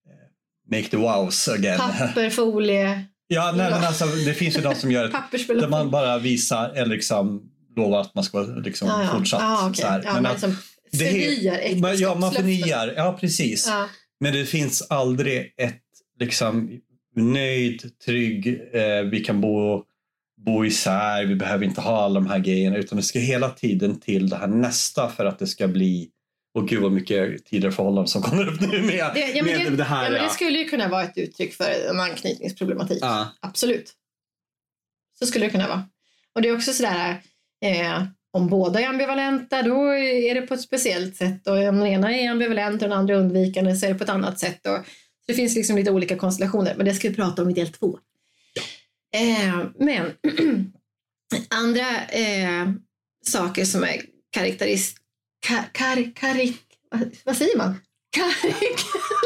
[0.07, 1.79] eh, make the wows again.
[1.79, 5.03] Papper, folie, Ja, nej, men alltså, det finns ju de som gör
[5.47, 9.09] det där man bara visar eller liksom lovar att man ska vara liksom ja.
[9.17, 9.41] fortsatt.
[9.41, 9.81] Ja, okej.
[9.81, 10.01] så här.
[10.05, 10.55] Ja, men man liksom
[10.91, 12.43] det förnyar man, ja, man äktenskapslöften.
[12.43, 12.93] förnyar.
[12.97, 13.67] Ja, precis.
[13.67, 13.89] Ja.
[14.19, 15.83] Men det finns aldrig ett
[16.19, 16.79] liksom
[17.15, 19.83] nöjd, trygg, eh, vi kan bo,
[20.45, 23.99] bo isär, vi behöver inte ha alla de här grejerna utan det ska hela tiden
[23.99, 26.09] till det här nästa för att det ska bli
[26.57, 29.75] och gud vad mycket tidigare förhållanden som kommer upp nu med Det, ja, med det,
[29.75, 30.03] det här.
[30.03, 30.29] ja, men det ja.
[30.29, 32.99] skulle ju kunna vara ett uttryck för en anknytningsproblematik.
[33.01, 33.27] Ja.
[33.39, 33.93] Absolut.
[35.19, 35.83] Så skulle det kunna vara.
[36.35, 37.21] Och det är också sådär,
[37.65, 38.03] eh,
[38.33, 42.15] om båda är ambivalenta då är det på ett speciellt sätt och om den ena
[42.17, 44.67] är ambivalent och den andra undvikande så är det på ett annat sätt.
[44.67, 47.53] Och, så det finns liksom lite olika konstellationer, men det ska vi prata om i
[47.53, 47.99] del två.
[49.15, 50.11] Eh, men
[51.49, 52.71] andra eh,
[53.25, 54.01] saker som är
[54.31, 54.95] karaktäris...
[55.47, 56.61] Kar, kar, karik,
[57.25, 57.75] vad, säger man?
[58.11, 58.79] Karik,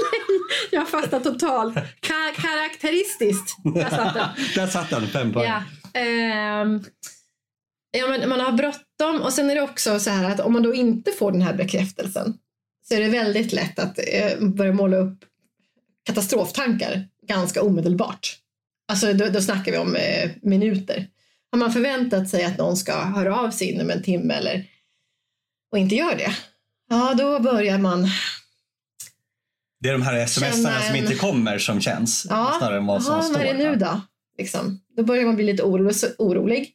[0.72, 1.76] jag fastnar totalt.
[1.76, 3.56] Ka, karaktäristiskt.
[3.76, 4.28] Där satt den.
[4.56, 5.52] Där satt den, fem poäng.
[5.52, 5.64] Ja.
[6.00, 6.84] Ehm,
[7.98, 10.64] ja, men man har bråttom och sen är det också så här att om man
[10.64, 12.38] då inte får den här bekräftelsen
[12.88, 15.26] så är det väldigt lätt att eh, börja måla upp
[16.06, 18.38] katastroftankar ganska omedelbart.
[18.88, 21.08] Alltså då, då snackar vi om eh, minuter.
[21.52, 24.68] Har man förväntat sig att någon ska höra av sig inom en timme eller
[25.72, 26.36] och inte gör det,
[26.90, 28.08] ja då börjar man
[29.80, 32.28] Det är de här sms Känna som en- inte kommer som känns.
[32.30, 33.34] Ja, Snarare än vad som Jaha, står.
[33.34, 34.02] vad är det nu då?
[34.38, 34.82] Liksom.
[34.98, 36.74] Då börjar man bli lite oro, orolig.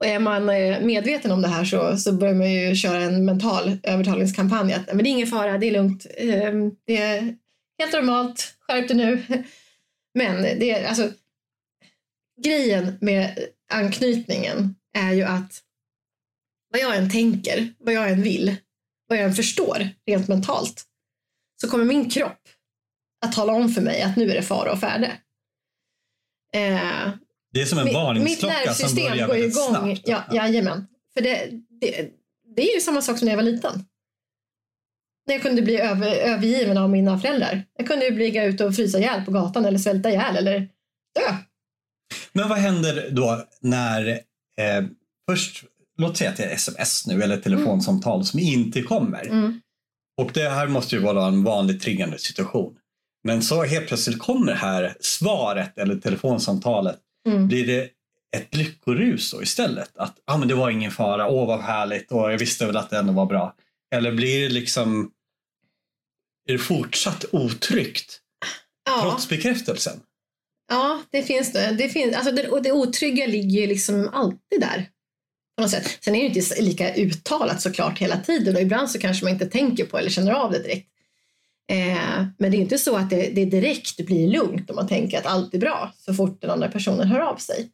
[0.00, 3.24] Och är man eh, medveten om det här så, så börjar man ju köra en
[3.24, 4.72] mental övertalningskampanj.
[4.72, 6.06] Att "Men det är ingen fara, det är lugnt.
[6.16, 7.36] Ehm, Det är
[7.78, 9.22] helt normalt, skärp dig nu.
[10.14, 11.10] Men det är alltså
[12.44, 13.38] grejen med
[13.72, 15.60] anknytningen är ju att
[16.74, 18.56] vad jag än tänker, vad jag än vill,
[19.08, 20.84] vad jag än förstår rent mentalt
[21.60, 22.40] så kommer min kropp
[23.26, 25.06] att tala om för mig att nu är det fara och färde.
[26.54, 27.10] Eh,
[27.52, 29.68] Det är som en varningsklocka som börjar går väldigt igång.
[29.68, 30.00] snabbt.
[30.04, 30.86] Ja, jajamän.
[31.14, 31.50] För det,
[31.80, 32.10] det,
[32.56, 33.84] det är ju samma sak som när jag var liten.
[35.26, 37.64] När jag kunde bli över, övergiven av mina föräldrar.
[37.78, 40.58] Jag kunde ju ligga ute och frysa ihjäl på gatan eller svälta ihjäl eller
[41.14, 41.36] dö.
[42.32, 44.08] Men vad händer då när
[44.60, 44.84] eh,
[45.30, 45.64] först,
[45.98, 49.26] låt säga att det är sms nu eller ett telefonsamtal som inte kommer.
[49.26, 49.60] Mm.
[50.20, 52.76] Och det här måste ju vara en vanlig triggande situation.
[53.24, 56.98] Men så helt plötsligt kommer det här svaret eller telefonsamtalet.
[57.28, 57.48] Mm.
[57.48, 57.88] Blir det
[58.36, 59.96] ett lyckorus då istället?
[59.96, 62.90] Att ah, men det var ingen fara, åh vad härligt och jag visste väl att
[62.90, 63.54] det ändå var bra.
[63.94, 65.10] Eller blir det liksom
[66.48, 68.20] är det fortsatt otryggt
[68.86, 70.00] Ja, trots bekräftelsen?
[70.68, 71.74] ja, det finns det.
[71.78, 74.88] det, finns, alltså det och det otrygga ligger liksom alltid där.
[75.70, 75.98] Sätt.
[76.00, 79.46] Sen är det inte lika uttalat såklart hela tiden och ibland så kanske man inte
[79.46, 80.88] tänker på eller känner av det direkt.
[81.70, 85.18] Eh, men det är inte så att det, det direkt blir lugnt om man tänker
[85.18, 87.70] att allt är bra så fort den andra personen hör av sig.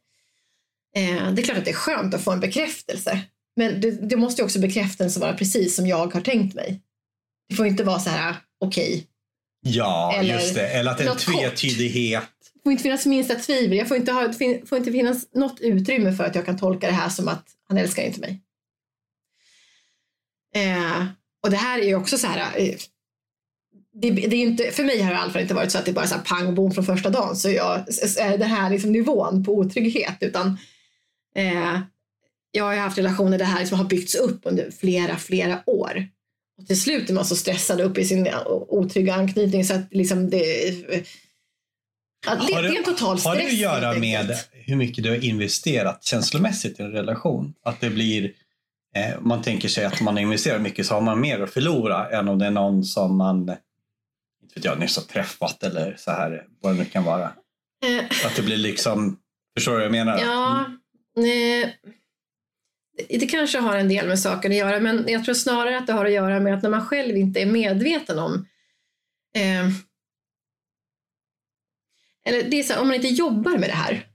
[0.95, 3.21] Eh, det är klart att det är skönt att få en bekräftelse.
[3.55, 6.81] Men det, det måste ju också bekräftelsen vara precis som jag har tänkt mig.
[7.49, 9.07] Det får inte vara så här, okej,
[9.61, 10.67] Ja, Eller just det.
[10.67, 12.23] Eller att det är en tvetydighet
[12.61, 13.77] det får inte finnas minsta tvivel.
[13.77, 16.87] Jag får inte, ha, det får inte finnas något utrymme för att jag kan tolka
[16.87, 18.41] det här som att han älskar inte mig.
[20.55, 21.05] Eh,
[21.43, 22.75] och det här är ju också så här, eh,
[23.93, 25.85] det, det, är inte, för mig har det i alla fall inte varit så att
[25.85, 27.79] det bara är så här pang bom från första dagen så jag
[28.19, 30.57] är eh, den här liksom nivån på otrygghet utan
[31.35, 31.79] eh,
[32.51, 36.07] jag har haft relationer där det här liksom har byggts upp under flera, flera år.
[36.57, 38.29] Och till slut är man så stressad upp i sin
[38.67, 40.71] otrygga anknytning så att liksom det,
[42.27, 43.25] att det, har det är en total stress.
[43.25, 47.53] Har det att göra med hur mycket du har investerat känslomässigt i en relation?
[47.63, 48.31] Att det blir
[48.95, 52.27] eh, man tänker sig att man investerar mycket så har man mer att förlora än
[52.27, 53.39] om det är någon som man
[54.41, 57.31] inte vet jag, nyss har träffat eller så här, vad det nu kan vara.
[57.85, 58.25] Eh.
[58.25, 59.17] Att det blir liksom,
[59.57, 60.19] förstår du vad jag menar?
[60.19, 60.65] Ja,
[61.23, 61.69] eh,
[63.09, 65.93] det kanske har en del med saken att göra, men jag tror snarare att det
[65.93, 68.45] har att göra med att när man själv inte är medveten om
[69.35, 69.69] eh,
[72.25, 74.07] eller det är så här, om man inte jobbar med det här.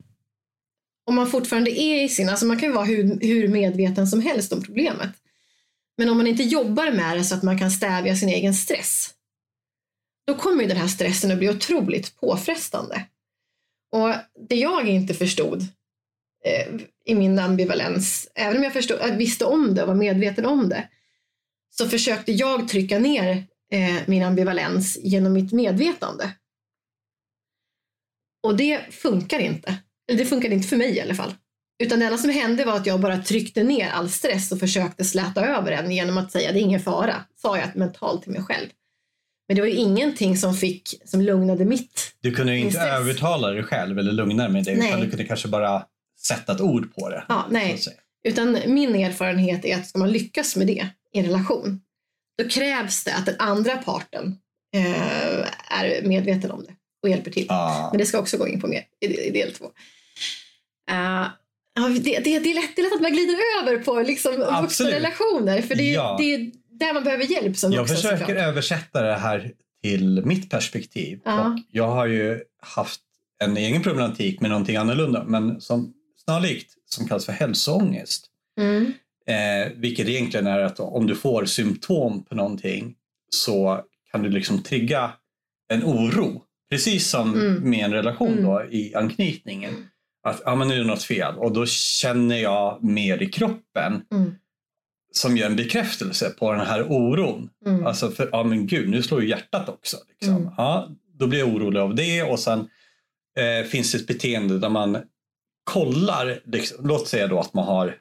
[1.06, 4.20] Om man fortfarande är i sin, alltså man kan ju vara hur, hur medveten som
[4.20, 5.10] helst om problemet.
[5.98, 9.14] Men om man inte jobbar med det så att man kan stävja sin egen stress.
[10.26, 13.06] Då kommer ju den här stressen att bli otroligt påfrestande.
[13.92, 14.14] Och
[14.48, 15.62] det jag inte förstod
[16.44, 20.46] eh, i min ambivalens, även om jag förstod, eh, visste om det och var medveten
[20.46, 20.88] om det,
[21.70, 26.30] så försökte jag trycka ner eh, min ambivalens genom mitt medvetande.
[28.46, 29.74] Och det funkar inte.
[30.10, 31.34] Eller det funkade inte för mig i alla fall.
[31.82, 35.04] Utan det enda som hände var att jag bara tryckte ner all stress och försökte
[35.04, 38.42] släta över den genom att säga det är ingen fara, sa jag mentalt till mig
[38.42, 38.66] själv.
[39.48, 43.00] Men det var ju ingenting som fick, som lugnade mitt Du kunde ju inte stress.
[43.00, 44.88] övertala dig själv eller lugna med det, nej.
[44.88, 45.82] utan du kunde kanske bara
[46.20, 47.24] sätta ett ord på det.
[47.28, 47.78] Ja, nej.
[48.28, 51.80] Utan min erfarenhet är att ska man lyckas med det i en relation,
[52.42, 54.38] då krävs det att den andra parten
[54.76, 55.40] eh,
[55.80, 56.75] är medveten om det
[57.06, 57.46] och hjälper till.
[57.48, 57.88] Ah.
[57.90, 59.64] Men det ska också gå in på mer i, i del två.
[60.90, 61.28] Uh,
[62.00, 64.90] det, det, det, är lätt, det är lätt att man glider över på liksom vuxna
[64.90, 66.16] relationer för det, ja.
[66.18, 68.36] det är där man behöver hjälp som Jag försöker såklart.
[68.36, 69.52] översätta det här
[69.82, 71.20] till mitt perspektiv.
[71.26, 71.46] Uh.
[71.46, 73.00] Och jag har ju haft
[73.44, 75.92] en egen problematik med någonting annorlunda men som
[76.24, 78.26] snarlikt som kallas för hälsoångest.
[78.60, 78.92] Mm.
[79.26, 82.94] Eh, vilket egentligen är att om du får symptom på någonting
[83.30, 83.80] så
[84.12, 85.12] kan du liksom trigga
[85.68, 87.70] en oro Precis som mm.
[87.70, 88.44] med en relation mm.
[88.44, 89.74] då, i anknytningen.
[90.22, 94.02] Att ja, men nu är det något fel och då känner jag mer i kroppen
[94.12, 94.34] mm.
[95.12, 97.50] som gör en bekräftelse på den här oron.
[97.66, 97.86] Mm.
[97.86, 99.96] Alltså för, ja men gud, nu slår ju hjärtat också.
[100.08, 100.36] Liksom.
[100.36, 100.50] Mm.
[100.56, 100.88] Ja,
[101.18, 102.68] då blir jag orolig av det och sen
[103.38, 104.98] eh, finns det ett beteende där man
[105.64, 107.96] kollar, liksom, låt säga då att man har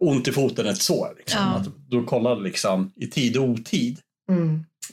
[0.00, 1.14] ont i foten, ett sår.
[1.18, 1.40] Liksom.
[1.40, 1.56] Ja.
[1.56, 3.98] Att då kollar liksom i tid och otid.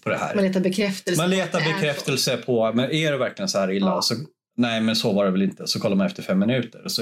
[0.08, 0.36] På det här.
[0.36, 1.22] Man letar bekräftelse.
[1.22, 3.88] Man letar bekräftelse på, men är det verkligen så här illa?
[3.88, 4.02] Ja.
[4.02, 4.16] Så,
[4.58, 5.68] nej, men så var det väl inte.
[5.68, 7.02] Så kollar man efter fem minuter och så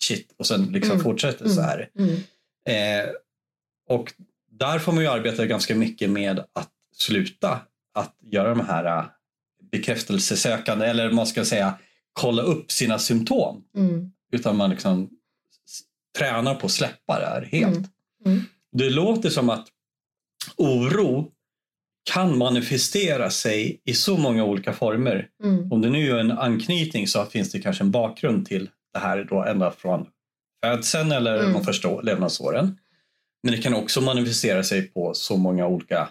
[0.00, 1.02] shit och sen liksom mm.
[1.02, 1.56] fortsätter mm.
[1.56, 1.88] så här.
[1.98, 2.14] Mm.
[2.68, 3.10] Eh,
[3.88, 4.12] och
[4.50, 7.60] där får man ju arbeta ganska mycket med att sluta
[7.94, 9.04] att göra de här äh,
[9.70, 11.78] bekräftelsesökande eller man ska säga
[12.12, 13.64] kolla upp sina symptom.
[13.76, 14.12] Mm.
[14.32, 15.10] Utan man liksom
[16.18, 17.76] tränar på att släppa det här helt.
[17.76, 17.88] Mm.
[18.26, 18.42] Mm.
[18.72, 19.68] Det låter som att
[20.56, 21.32] oro
[22.12, 25.28] kan manifestera sig i så många olika former.
[25.44, 25.72] Mm.
[25.72, 29.26] Om det nu är en anknytning så finns det kanske en bakgrund till det här
[29.30, 30.06] då ända från
[30.64, 31.52] födseln eller mm.
[31.52, 32.78] de första levnadsåren.
[33.42, 36.08] Men det kan också manifestera sig på så många olika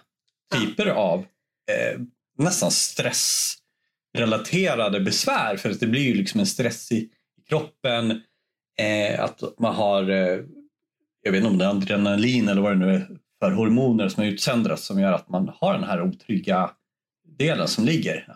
[0.53, 0.93] typer ja.
[0.93, 1.99] av eh,
[2.37, 7.09] nästan stressrelaterade besvär för att det blir ju liksom en stress i,
[7.49, 8.11] kroppen.
[8.79, 10.39] Eh, att man har, eh,
[11.21, 13.07] jag vet inte om det är adrenalin eller vad det nu är
[13.39, 16.69] för hormoner som utsöndras som gör att man har den här otrygga
[17.37, 18.27] delen som ligger.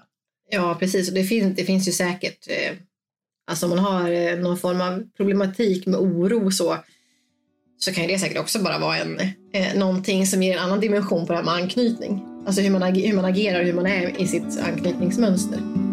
[0.52, 1.10] Ja, precis.
[1.10, 2.78] Och det, finns, det finns ju säkert, eh,
[3.52, 6.78] alltså om man har eh, någon form av problematik med oro så,
[7.78, 9.20] så kan det säkert också bara vara en,
[9.54, 12.26] eh, någonting som ger en annan dimension på det här med anknytning.
[12.46, 15.89] Alltså hur man, hur man agerar och hur man är i sitt anknytningsmönster.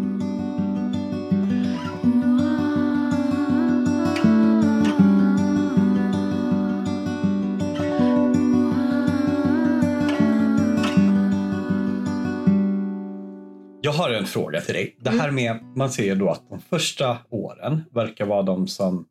[14.17, 14.97] En fråga till dig.
[14.99, 15.35] Det här mm.
[15.35, 19.07] med, man ser då att de första åren verkar vara de som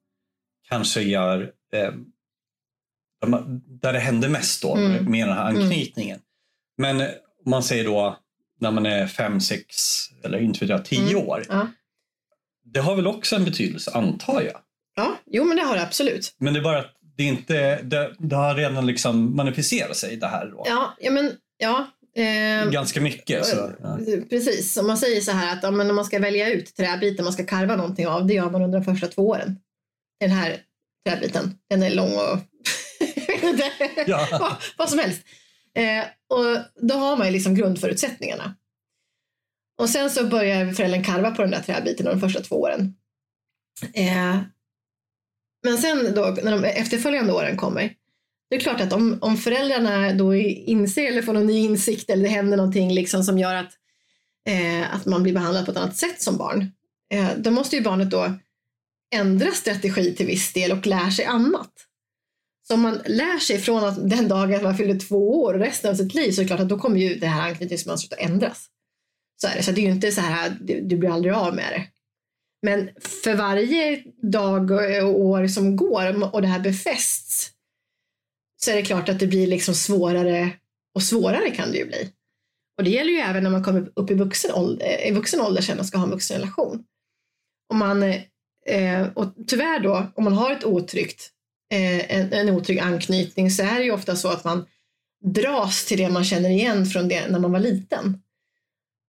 [0.68, 1.92] kanske gör, eh,
[3.80, 5.10] där det händer mest då mm.
[5.10, 5.62] med den här mm.
[5.62, 6.20] anknytningen.
[6.78, 8.16] Men om man säger då
[8.60, 9.74] när man är fem, sex
[10.24, 11.28] eller inte vet jag, tio mm.
[11.28, 11.42] år.
[11.48, 11.68] Ja.
[12.64, 14.60] Det har väl också en betydelse antar jag?
[14.96, 16.34] Ja, jo men det har det absolut.
[16.38, 20.26] Men det är bara att det inte, det, det har redan liksom manifesterat sig det
[20.26, 20.62] här då?
[20.66, 21.86] Ja, ja men ja,
[22.16, 23.46] Eh, Ganska mycket.
[23.46, 23.98] Så, ja.
[24.30, 27.24] Precis, om man säger så här att ja, men om man ska välja ut träbiten
[27.24, 29.58] man ska karva någonting av, det gör man under de första två åren.
[30.20, 30.62] Den här
[31.08, 32.38] träbiten, den är lång och
[34.06, 34.28] ja.
[34.40, 35.22] vad, vad som helst.
[35.74, 38.56] Eh, och då har man ju liksom grundförutsättningarna.
[39.78, 42.94] Och sen så börjar föräldern karva på den där träbiten de första två åren.
[43.94, 44.38] Eh,
[45.64, 47.94] men sen då, när de efterföljande åren kommer,
[48.50, 52.22] det är klart att om, om föräldrarna då inser eller får någon ny insikt eller
[52.22, 53.72] det händer någonting liksom som gör att,
[54.48, 56.72] eh, att man blir behandlad på ett annat sätt som barn,
[57.12, 58.34] eh, då måste ju barnet då
[59.14, 61.72] ändra strategi till viss del och lär sig annat.
[62.68, 65.90] Så om man lär sig från att den dagen man fyller två år och resten
[65.90, 68.30] av sitt liv så är det klart att då kommer ju det här anknytningsmönstret att
[68.30, 68.66] ändras.
[69.36, 69.62] Så är det.
[69.62, 71.86] Så det är ju inte så här, du, du blir aldrig av med det.
[72.62, 72.88] Men
[73.22, 74.70] för varje dag
[75.04, 77.55] och år som går och det här befästs
[78.56, 80.50] så är det klart att det blir liksom svårare
[80.94, 82.12] och svårare kan det ju bli.
[82.78, 85.62] Och det gäller ju även när man kommer upp i vuxen ålder, i vuxen ålder
[85.62, 86.84] sen och ska ha en vuxen relation.
[87.72, 88.02] Om man,
[88.66, 91.30] eh, och tyvärr då, om man har ett otryggt,
[91.72, 94.66] eh, en, en otrygg anknytning så är det ju ofta så att man
[95.24, 98.22] dras till det man känner igen från det när man var liten.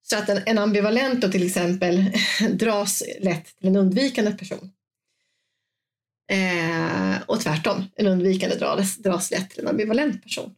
[0.09, 2.05] Så att en, en ambivalent då till exempel
[2.53, 4.71] dras lätt till en undvikande person.
[6.31, 10.51] Eh, och tvärtom, en undvikande dras, dras lätt till en ambivalent person.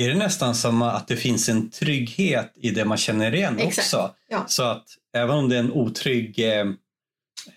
[0.00, 3.78] Är det nästan som att det finns en trygghet i det man känner igen Exakt.
[3.78, 4.14] också?
[4.28, 4.44] Ja.
[4.48, 4.84] Så att
[5.16, 6.60] även om det är en otrygg eh,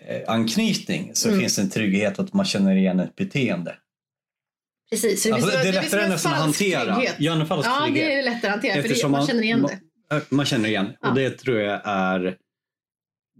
[0.06, 1.40] eh, anknytning så Mm.
[1.40, 3.76] finns det en trygghet att man känner igen ett beteende.
[4.90, 6.94] Precis, så det, Alltså, det är lättare en nästan att hantera.
[6.94, 7.14] trygghet.
[7.18, 8.06] Ja, en falsk Ja, trygghet.
[8.08, 9.78] det är lättare att hantera för det, Eftersom man känner igen det.
[10.10, 10.92] man, man känner igen.
[11.00, 11.08] Ja.
[11.08, 12.36] Och det tror jag är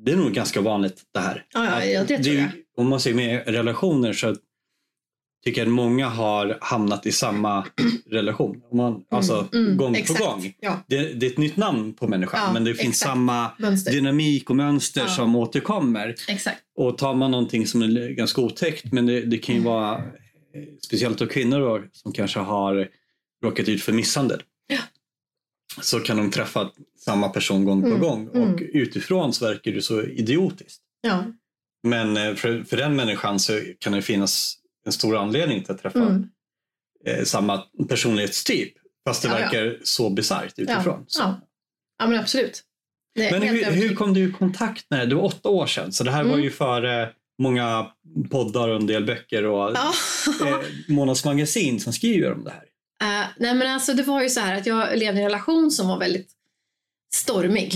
[0.05, 1.45] det är nog ganska vanligt det här.
[1.55, 2.49] Ja, ja, det tror jag.
[2.77, 4.37] Om man ser med relationer så
[5.45, 7.67] tycker jag att många har hamnat i samma
[8.11, 8.63] relation.
[8.71, 10.21] Om man, alltså mm, gång exakt.
[10.21, 10.55] på gång.
[10.61, 13.11] Ja, Det, det är ett nytt namn på människan Ja, men det finns exakt.
[13.11, 13.93] samma mönster.
[13.93, 15.09] dynamik och mönster Ja.
[15.09, 16.15] som återkommer.
[16.29, 16.59] Exakt.
[16.77, 19.65] Och tar man någonting som är ganska otäckt men det, det kan Mm.
[19.67, 20.03] ju vara eh,
[20.87, 22.89] speciellt då kvinnor då, som kanske har
[23.45, 24.43] råkat ut för misshandel.
[25.77, 25.83] Ja.
[25.83, 28.55] Så kan de träffa samma person gång på Mm, gång mm.
[28.55, 30.81] och utifrån så verkar det så idiotiskt.
[31.01, 31.25] Ja.
[31.83, 34.57] Men eh, för, för den människan så kan det finnas
[34.87, 36.29] en stor anledning till att träffa Mm.
[37.07, 38.73] eh, samma personlighetstyp.
[39.07, 39.45] Fast det Ja, ja.
[39.45, 41.05] verkar så bisarrt utifrån.
[41.19, 41.41] Ja.
[41.99, 42.63] ja, men absolut.
[43.31, 45.07] Men hur, hur kom du i kontakt med det?
[45.07, 46.45] Det var åtta år sedan, så det här var Mm.
[46.45, 47.87] ju före många
[48.31, 49.93] poddar och en del böcker och Ja.
[50.47, 50.57] eh,
[50.89, 52.65] månadsmagasin som skriver om det här.
[53.03, 55.71] Eh, nej men alltså det var ju så här att jag levde i en relation
[55.71, 56.31] som var väldigt
[57.15, 57.73] stormig.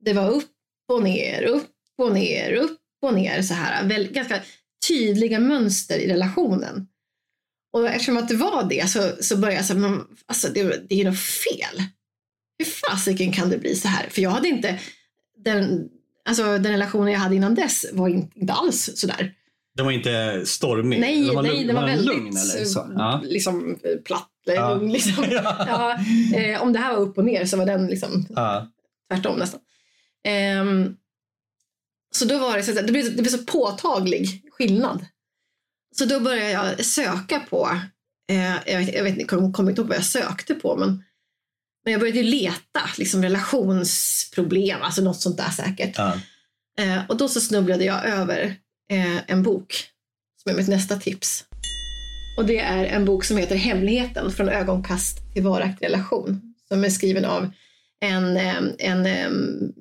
[0.00, 0.50] Det var upp
[0.88, 3.88] och ner, upp och ner, upp och ner så här.
[3.88, 4.42] Väl, ganska
[4.88, 6.88] tydliga mönster i relationen.
[7.72, 10.94] Och eftersom att det var det så, så började jag säga, men alltså det, det
[10.94, 11.82] är ju något fel.
[12.58, 14.08] Hur fasiken kan det bli så här?
[14.10, 14.80] För jag hade inte,
[15.44, 15.88] den,
[16.24, 19.34] alltså den relationen jag hade innan dess var inte alls sådär.
[19.78, 21.00] Den var inte stormig.
[21.00, 22.92] Nej, den var, nej, lugn- den var, den väldigt lugn eller så.
[22.96, 23.20] Ja.
[23.24, 24.30] liksom eh, platt.
[24.46, 24.74] eller Ja.
[24.74, 25.24] lugn, Liksom.
[25.32, 25.98] Ja.
[26.36, 28.68] Eh, om det här var upp och ner så var den liksom Ja.
[29.12, 29.60] tvärtom nästan.
[30.24, 30.96] Ehm,
[32.14, 35.06] så då var det så det blev, det blev så påtaglig skillnad.
[35.96, 37.68] Så då började jag söka på,
[38.30, 41.04] eh, jag, vet, jag vet kommer kom inte ihåg vad jag sökte på, men,
[41.84, 45.98] men jag började leta, liksom relationsproblem, alltså något sånt där säkert.
[46.78, 48.56] Eh, och då så snubblade jag över
[48.90, 49.74] eh, en bok
[50.42, 51.44] som är mitt nästa tips.
[52.38, 56.54] Och det är en bok som heter Hemligheten från ögonkast till varaktig relation.
[56.68, 57.50] Som är skriven av
[58.00, 59.30] en, eh, en eh,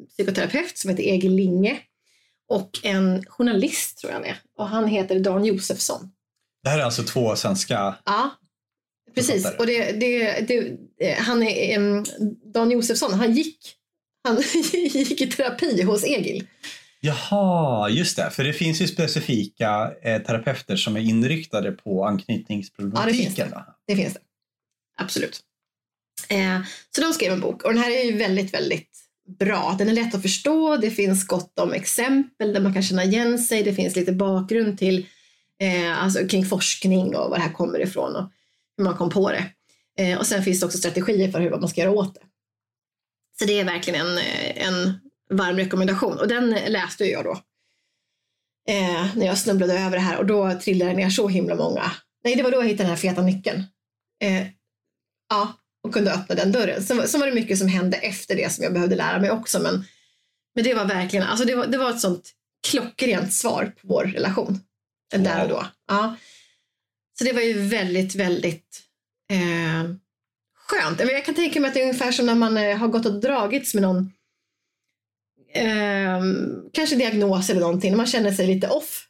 [0.09, 1.79] psykoterapeut som heter Egil Linge
[2.49, 4.37] och en journalist tror jag han är.
[4.57, 6.11] Och han heter Dan Josefsson.
[6.63, 7.95] Det här är alltså två svenska...
[8.05, 8.31] Ja,
[9.15, 9.47] precis.
[9.59, 10.77] Och det, det, det,
[11.07, 12.03] eh, han är,
[12.53, 13.59] Dan Josefsson, han gick,
[14.23, 14.37] han
[14.73, 16.47] gick i terapi hos Egil.
[16.99, 18.29] Jaha, just det.
[18.29, 23.33] För det finns ju specifika eh, terapeuter som är inriktade på anknytningsproblematiken.
[23.37, 23.65] Ja, det finns va?
[23.87, 24.19] Det finns det.
[24.97, 25.39] Absolut.
[26.29, 26.61] Eh,
[26.95, 28.89] så de skrev en bok och den här är ju väldigt, väldigt
[29.39, 29.75] bra.
[29.77, 30.77] Den är lätt att förstå.
[30.77, 33.63] Det finns gott om exempel där man kan känna igen sig.
[33.63, 35.07] Det finns lite bakgrund till
[35.59, 38.31] eh, alltså kring forskning och var det här kommer ifrån och
[38.77, 39.45] hur man kom på det.
[39.97, 42.21] Eh, och sen finns det också strategier för hur man ska göra åt det.
[43.39, 47.41] Så det är verkligen en, eh, en varm rekommendation och den läste jag då.
[48.69, 51.91] Eh, när jag snubblade över det här och då trillade det ner så himla många.
[52.23, 53.63] Nej, det var då jag hittade den här feta nyckeln.
[54.23, 54.47] Eh,
[55.29, 55.53] ja,
[55.83, 56.83] och kunde öppna den dörren.
[56.83, 59.59] Sen, sen var det mycket som hände efter det som jag behövde lära mig också.
[59.59, 59.85] Men,
[60.55, 62.31] men det var verkligen, alltså det var, det var ett sånt
[62.69, 64.59] klockrent svar på vår relation.
[65.11, 65.65] Den Där och då.
[65.87, 66.15] Ja.
[67.17, 68.81] Så det var ju väldigt, väldigt
[69.31, 69.91] eh,
[70.55, 70.99] skönt.
[70.99, 73.19] Jag kan tänka mig att det är ungefär som när man eh, har gått och
[73.19, 74.11] dragits med någon
[75.57, 76.21] eh,
[76.73, 79.03] kanske diagnos eller någonting, när man känner sig lite off.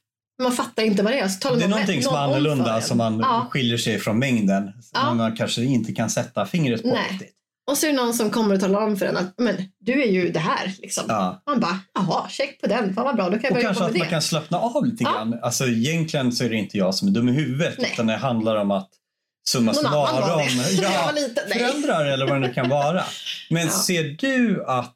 [0.43, 1.27] Man fattar inte vad det är.
[1.27, 3.47] Så talar Det är någon- någonting som är annorlunda som man Ja.
[3.51, 4.71] skiljer sig från mängden.
[4.93, 5.05] Ja.
[5.07, 7.07] Men man kanske inte kan sätta fingret på Nej.
[7.11, 7.33] riktigt.
[7.71, 10.03] Och så är det någon som kommer och talar om för en att men, du
[10.03, 10.73] är ju det här.
[10.81, 11.03] Liksom.
[11.07, 11.43] Ja.
[11.47, 12.93] Man bara, jaha, check på den.
[12.93, 15.03] Fan vad bra, då kan jag Och börja kanske att man kan slappna av lite
[15.03, 15.11] Ja.
[15.11, 15.39] grann.
[15.43, 17.89] Alltså egentligen så är det inte jag som är dum i huvudet Nej.
[17.93, 18.89] utan det handlar om att
[19.49, 20.39] summa summarum.
[20.81, 21.11] Ja,
[21.53, 23.03] föräldrar eller vad det nu kan vara.
[23.49, 23.69] Men Ja.
[23.71, 24.93] ser du att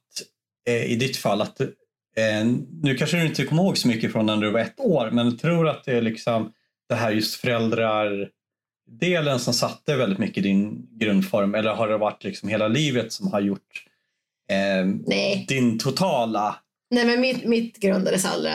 [0.69, 2.45] i ditt fall att eh,
[2.81, 5.37] nu kanske du inte kommer ihåg så mycket från när du var ett år men
[5.37, 6.53] tror att det är liksom
[6.89, 8.29] det här just föräldrar
[8.99, 13.11] delen som satte väldigt mycket i din grundform eller har det varit liksom hela livet
[13.11, 13.85] som har gjort
[14.49, 14.85] eh,
[15.47, 16.55] din totala
[16.91, 18.53] Nej, men mitt, mitt grundades allra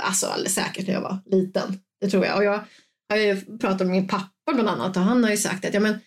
[0.00, 1.80] alltså alldeles säkert när jag var liten.
[2.00, 2.36] Det tror jag.
[2.36, 2.64] Och jag
[3.08, 5.80] har ju pratat med min pappa bland annat och han har ju sagt att ja,
[5.80, 6.00] men,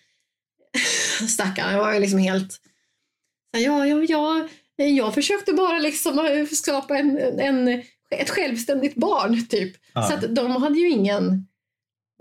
[1.30, 2.62] stackarn, jag var ju liksom helt
[3.58, 7.68] ja, ja, ja, jag försökte bara liksom skapa en, en,
[8.16, 9.76] ett självständigt barn typ.
[9.94, 10.04] Ja.
[10.04, 11.48] Så att de hade ju ingen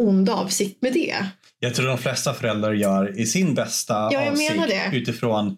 [0.03, 1.17] ond avsikt med det.
[1.59, 4.61] Jag tror de flesta föräldrar gör i sin bästa Ja, avsikt
[4.93, 5.57] utifrån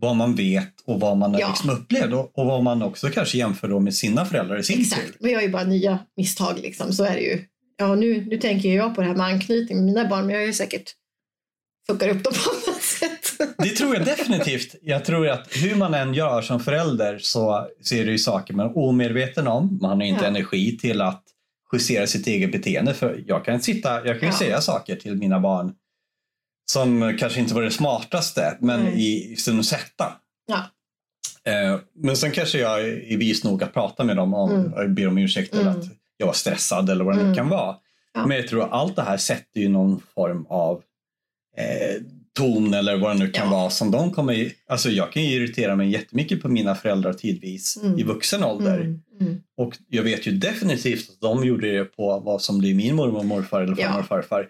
[0.00, 1.48] vad man vet och vad man Ja.
[1.48, 4.82] liksom upplevt och, vad man också kanske jämför med sina föräldrar i sin tur.
[4.82, 6.92] Exakt, men jag är ju bara nya misstag liksom.
[6.92, 7.44] Så är det ju.
[7.76, 10.42] Ja, nu, nu tänker jag på det här med anknytning med mina barn, men jag
[10.42, 10.92] är ju säkert
[11.86, 12.72] fuckar upp dem på
[13.08, 13.54] sätt.
[13.58, 14.74] Det tror jag definitivt.
[14.82, 18.66] Jag tror att hur man än gör som förälder så ser det ju saker man
[18.66, 19.78] är omedveten om.
[19.82, 20.28] Man har inte Ja.
[20.28, 21.24] energi till att
[21.72, 22.94] justera sitt eget beteende.
[22.94, 24.38] För jag kan sitta, jag kan ju Ja.
[24.38, 25.74] säga saker till mina barn
[26.72, 29.32] som kanske inte var det smartaste, men Nej.
[29.32, 30.12] i, sin sätta.
[30.46, 30.64] Ja.
[31.52, 34.72] Eh, men sen kanske jag är vis nog att prata med dem om, Mm.
[34.72, 35.68] och ber om ursäkt Mm.
[35.68, 35.84] att
[36.16, 37.36] jag var stressad eller vad det nu Mm.
[37.36, 37.76] kan vara.
[38.14, 38.26] Ja.
[38.26, 40.82] Men jag tror att allt det här sätter ju någon form av
[41.56, 42.02] eh,
[42.38, 43.50] ton eller vad det nu kan Ja.
[43.58, 47.76] vara som de kommer Alltså jag kan ju irritera mig jättemycket på mina föräldrar tidvis
[47.82, 47.98] Mm.
[47.98, 48.80] i vuxen ålder.
[48.80, 49.40] Mm, mm.
[49.56, 53.18] Och jag vet ju definitivt att de gjorde det på vad som blir min mormor
[53.18, 54.00] och morfar eller farmor Ja.
[54.00, 54.48] och farfar.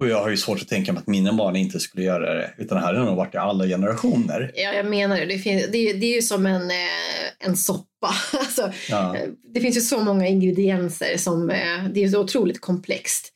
[0.00, 2.50] Och jag har ju svårt att tänka mig att mina barn inte skulle göra det.
[2.58, 4.52] Utan det här har nog varit i alla generationer.
[4.54, 5.26] Ja, jag menar det.
[5.26, 7.84] Det, finns, det, är, det är ju som en, eh, en soppa.
[8.32, 9.16] Alltså, Ja.
[9.16, 9.22] eh,
[9.54, 13.32] det finns ju så många ingredienser som eh, det är så otroligt komplext.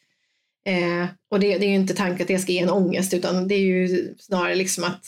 [0.67, 3.49] Eh, och det, det är ju inte tanken att det ska ge en ångest utan
[3.49, 5.01] det är ju snarare liksom att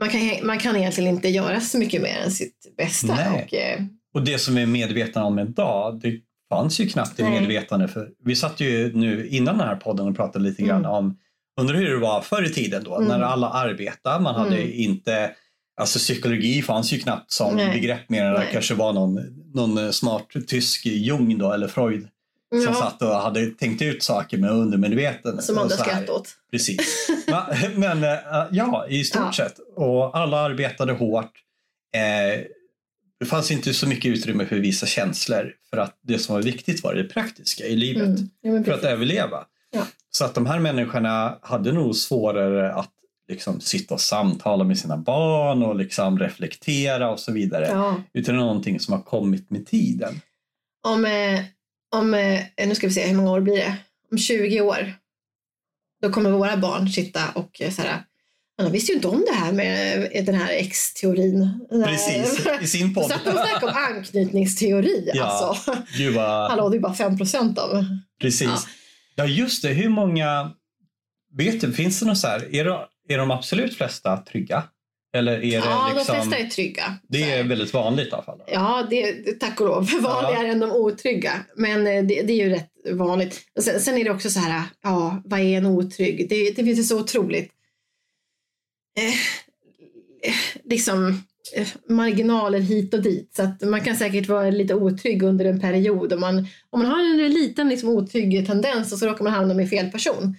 [0.00, 3.14] man kan, man kan egentligen inte göra så mycket mer än sitt bästa.
[3.14, 3.42] Nej.
[3.44, 3.80] Och, eh,
[4.14, 7.88] Och det som vi är medvetna om idag, det fanns ju knappt i medvetande.
[7.88, 10.90] För vi satt ju nu innan den här podden och pratade lite grann Mm.
[10.90, 11.18] om,
[11.60, 13.08] undrar hur det var förr i tiden då, Mm.
[13.08, 14.20] när alla arbetade.
[14.22, 14.70] Man hade Mm.
[14.72, 15.30] inte,
[15.80, 17.72] alltså psykologi fanns ju knappt som Nej.
[17.72, 19.20] begrepp mer än det kanske var någon,
[19.54, 22.08] någon smart tysk Jung då, eller Freud,
[22.50, 25.42] som ja, satt och hade tänkt ut saker med undermedveten.
[25.42, 25.90] som andra så här.
[25.90, 26.28] skratt åt.
[26.50, 27.08] Precis.
[27.76, 28.18] Men eh,
[28.50, 29.32] ja, i stort Ja.
[29.32, 29.58] sett.
[29.76, 31.32] Och alla arbetade hårt.
[31.94, 32.40] Eh,
[33.20, 35.52] det fanns inte så mycket utrymme för visa känslor.
[35.70, 38.18] För att det som var viktigt var det praktiska i livet.
[38.44, 38.64] Mm.
[38.64, 39.44] För att överleva.
[39.70, 39.86] Ja.
[40.10, 42.90] Så att de här människorna hade nog svårare att
[43.28, 47.66] liksom sitta och samtala med sina barn och liksom reflektera och så vidare.
[47.72, 47.96] ja.
[48.12, 50.20] Utan någonting som har kommit med tiden.
[50.88, 51.40] Om, eh,
[51.94, 53.76] om eh, nu ska vi se, hur många år blir det?
[54.12, 54.94] Om 20 år.
[56.02, 58.02] Då kommer våra barn sitta och eh, så här,
[58.56, 61.66] "Ja, de visste ju inte om det här med eh, den här X-teorin.
[61.86, 63.10] Precis, i sin podd.
[63.10, 65.10] satt och snackade om anknytningsteori.
[65.14, 65.24] Ja.
[65.24, 65.76] Alltså.
[65.96, 66.50] Gud vad...
[66.50, 67.84] Hallå, det är bara 5 procent av...
[68.20, 68.48] Precis.
[68.48, 68.58] Ja.
[69.14, 69.26] Ja.
[69.26, 69.68] just det.
[69.68, 70.52] Hur många...
[71.36, 74.64] Vet du, finns det något så här, är, de, är de absolut flesta trygga?
[75.12, 76.14] Eller är det Ja, liksom...
[76.16, 76.94] de flesta är trygga.
[77.08, 78.42] Det är väldigt vanligt i alla fall.
[78.46, 79.88] Ja, det, det- tack och lov.
[80.02, 81.32] Vanligare än de otrygga.
[81.56, 83.40] Men eh, det, det är ju rätt vanligt.
[83.60, 86.28] Sen, sen är det också så här, ja, vad är en otrygg?
[86.28, 87.52] Det, det finns ju så otroligt
[88.98, 90.32] eh,
[90.64, 91.22] liksom
[91.56, 93.34] eh, marginaler hit och dit.
[93.36, 96.12] Så att man kan säkert vara lite otrygg under en period.
[96.12, 96.38] Om man,
[96.70, 99.90] om man har en liten liksom, otrygg tendens och så råkar man hamna med fel
[99.90, 100.36] person.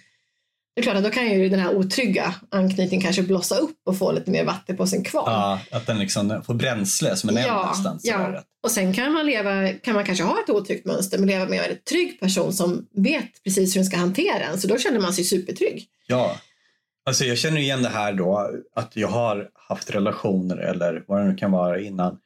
[0.78, 3.98] Det är klart att då kan ju den här otrygga anknytningen kanske blossa upp och
[3.98, 5.32] få lite mer vatten på sin kvarn.
[5.32, 8.00] Ja, att den liksom får bränsle som en eld Ja, nästan.
[8.00, 8.44] Så ja.
[8.64, 11.58] Och sen kan man, leva, kan man kanske ha ett otryggt mönster men leva med
[11.58, 14.60] en väldigt trygg person som vet precis hur den ska hantera en.
[14.60, 15.86] Så då känner man sig supertrygg.
[16.08, 16.38] ja.
[17.06, 21.26] Alltså jag känner igen det här då, att jag har haft relationer eller vad det
[21.28, 22.18] nu kan vara innan,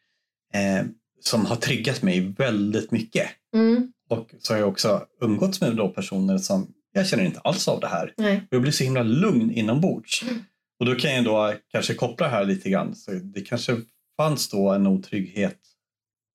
[0.53, 0.85] eh,
[1.21, 3.29] som har triggat mig väldigt mycket.
[3.55, 3.91] Mm.
[4.09, 7.79] Och så har jag också umgåtts med då personer som, jag känner inte alls av
[7.79, 8.13] det här.
[8.17, 8.47] Nej.
[8.49, 10.23] Jag blir så himla lugn inombords.
[10.23, 10.43] Mm.
[10.79, 12.95] Och då kan jag då kanske koppla det här lite grann.
[12.95, 13.77] Så det kanske
[14.17, 15.59] fanns då en otrygghet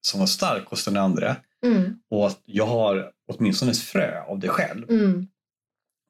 [0.00, 1.36] som var stark hos den andra.
[1.64, 1.98] Mm.
[2.10, 4.90] Och att jag har åtminstone ett frö av det själv.
[4.90, 5.26] Mm.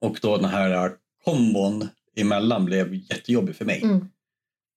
[0.01, 0.93] Och då den här
[1.25, 3.83] kombon emellan blev jättejobbig för mig.
[3.83, 4.09] Mm.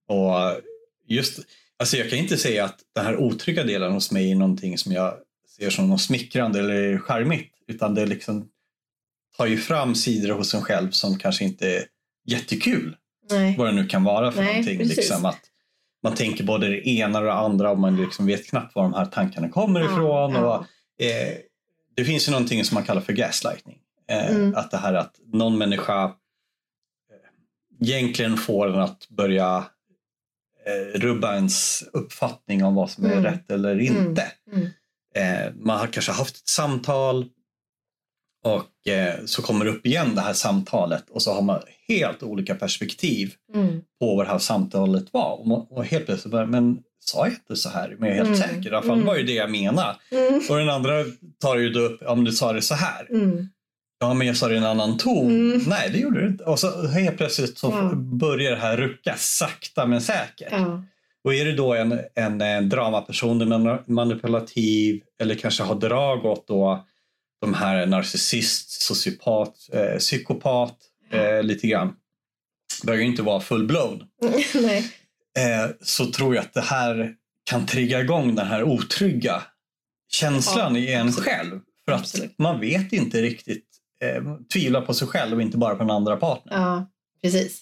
[0.08, 0.62] Och
[1.08, 1.40] just,
[1.80, 4.92] alltså jag kan inte säga att den här otrygga delen hos mig är någonting som
[4.92, 5.14] jag
[5.48, 7.54] ser som något smickrande eller charmigt.
[7.68, 8.50] Utan det liksom
[9.38, 11.84] tar ju fram sidor hos en själv som kanske inte är
[12.28, 12.96] jättekul.
[13.32, 13.56] Nej.
[13.58, 14.78] Vad det nu kan vara för Nej, någonting.
[14.78, 14.98] precis.
[14.98, 15.40] Liksom, att
[16.04, 18.94] man tänker både det ena och det andra och man liksom vet knappt var de
[18.94, 20.34] här tankarna kommer Ja, ifrån.
[20.34, 20.58] ja.
[20.58, 21.34] Och, eh,
[21.96, 23.78] det finns ju någonting som man kallar för gaslighting.
[24.10, 24.56] Eh, Mm.
[24.56, 26.12] Att det här att någon människa eh,
[27.88, 29.66] egentligen får en att börja
[30.66, 33.24] eh, rubba ens uppfattning om vad som är Mm.
[33.24, 34.32] rätt eller inte.
[34.52, 34.68] Mm.
[35.16, 37.26] Eh, man har kanske haft ett samtal
[38.44, 42.24] och eh, så kommer det upp igen det här samtalet och så har man helt
[42.24, 43.82] olika perspektiv Mm.
[44.00, 45.40] på vad det här samtalet var.
[45.40, 47.96] Och, man, och helt plötsligt bara, men sa jag inte så här?
[48.00, 48.50] Men jag är helt Mm.
[48.50, 48.72] säker.
[48.72, 49.06] I alla fall Mm.
[49.06, 49.96] var ju det jag menade.
[50.12, 50.42] Mm.
[50.50, 50.92] Och den andra
[51.42, 53.08] tar ju då upp, om du sa det så här.
[53.12, 53.48] Mm.
[54.00, 55.28] Ja, men jag sa det i en annan ton.
[55.52, 55.62] Mm.
[55.68, 56.44] Nej, det gjorde du inte.
[56.44, 57.92] Och så helt plötsligt så Ja.
[57.96, 60.48] börjar det här rucka sakta men säkert.
[60.52, 60.84] Ja.
[61.24, 66.48] Och är det då en, en, en dramaperson, en manipulativ eller kanske har drag åt
[66.48, 66.86] då
[67.42, 70.78] de här narcissist, sociopat, eh, psykopat
[71.12, 71.94] eh, lite grann.
[72.84, 74.04] Behöver ju inte vara full-blown.
[75.38, 77.14] Eh, så tror jag att det här
[77.44, 79.44] kan trigga igång den här otrygga
[80.12, 81.30] känslan Ja, i en absolut.
[81.30, 81.60] själv.
[81.86, 82.36] För att Absolut.
[82.40, 83.66] man vet inte riktigt,
[84.04, 86.62] eh, tvivla på sig själv och inte bara på den andra partnern.
[86.62, 86.90] Ja,
[87.22, 87.62] precis.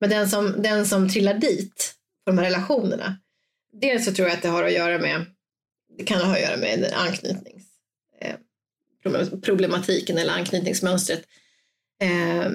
[0.00, 1.94] Men den som, den som trillar dit
[2.24, 3.18] på de här relationerna.
[3.80, 5.26] Dels så tror jag att det har att göra med,
[5.98, 7.57] det kan ha att göra med problem-
[9.42, 11.22] problematiken eller anknytningsmönstret.
[12.02, 12.50] Eh,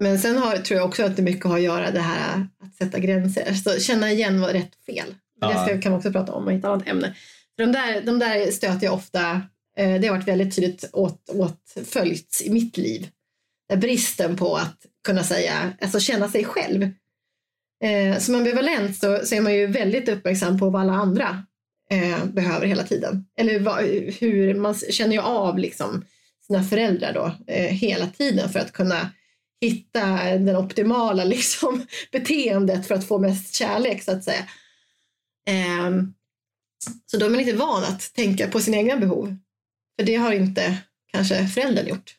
[0.00, 2.74] men sen har, tror jag också att det mycket har att göra det här att
[2.74, 3.54] sätta gränser.
[3.54, 5.14] Så känna igen vad rätt och fel.
[5.40, 7.14] Det ska, kan vi också prata om i ett annat ämne.
[7.56, 9.30] De, där, de där stöter jag ofta,
[9.76, 13.08] eh, det har varit väldigt tydligt åt, åtföljts i mitt liv.
[13.68, 16.82] Där bristen på att kunna säga, alltså känna sig själv.
[17.84, 21.44] Eh, som ambivalent så, så är man ju väldigt uppmärksam på vad alla andra
[21.94, 23.26] eh, behöver hela tiden.
[23.38, 23.84] Eller vad,
[24.20, 26.04] hur man känner ju av liksom
[26.46, 29.10] sina föräldrar då eh, hela tiden för att kunna
[29.60, 34.44] hitta den optimala liksom, beteendet för att få mest kärlek så att säga.
[35.46, 36.14] Ehm,
[37.06, 39.36] så då är man inte van att tänka på sina egna behov.
[39.98, 40.78] För det har inte
[41.12, 42.14] kanske föräldern gjort.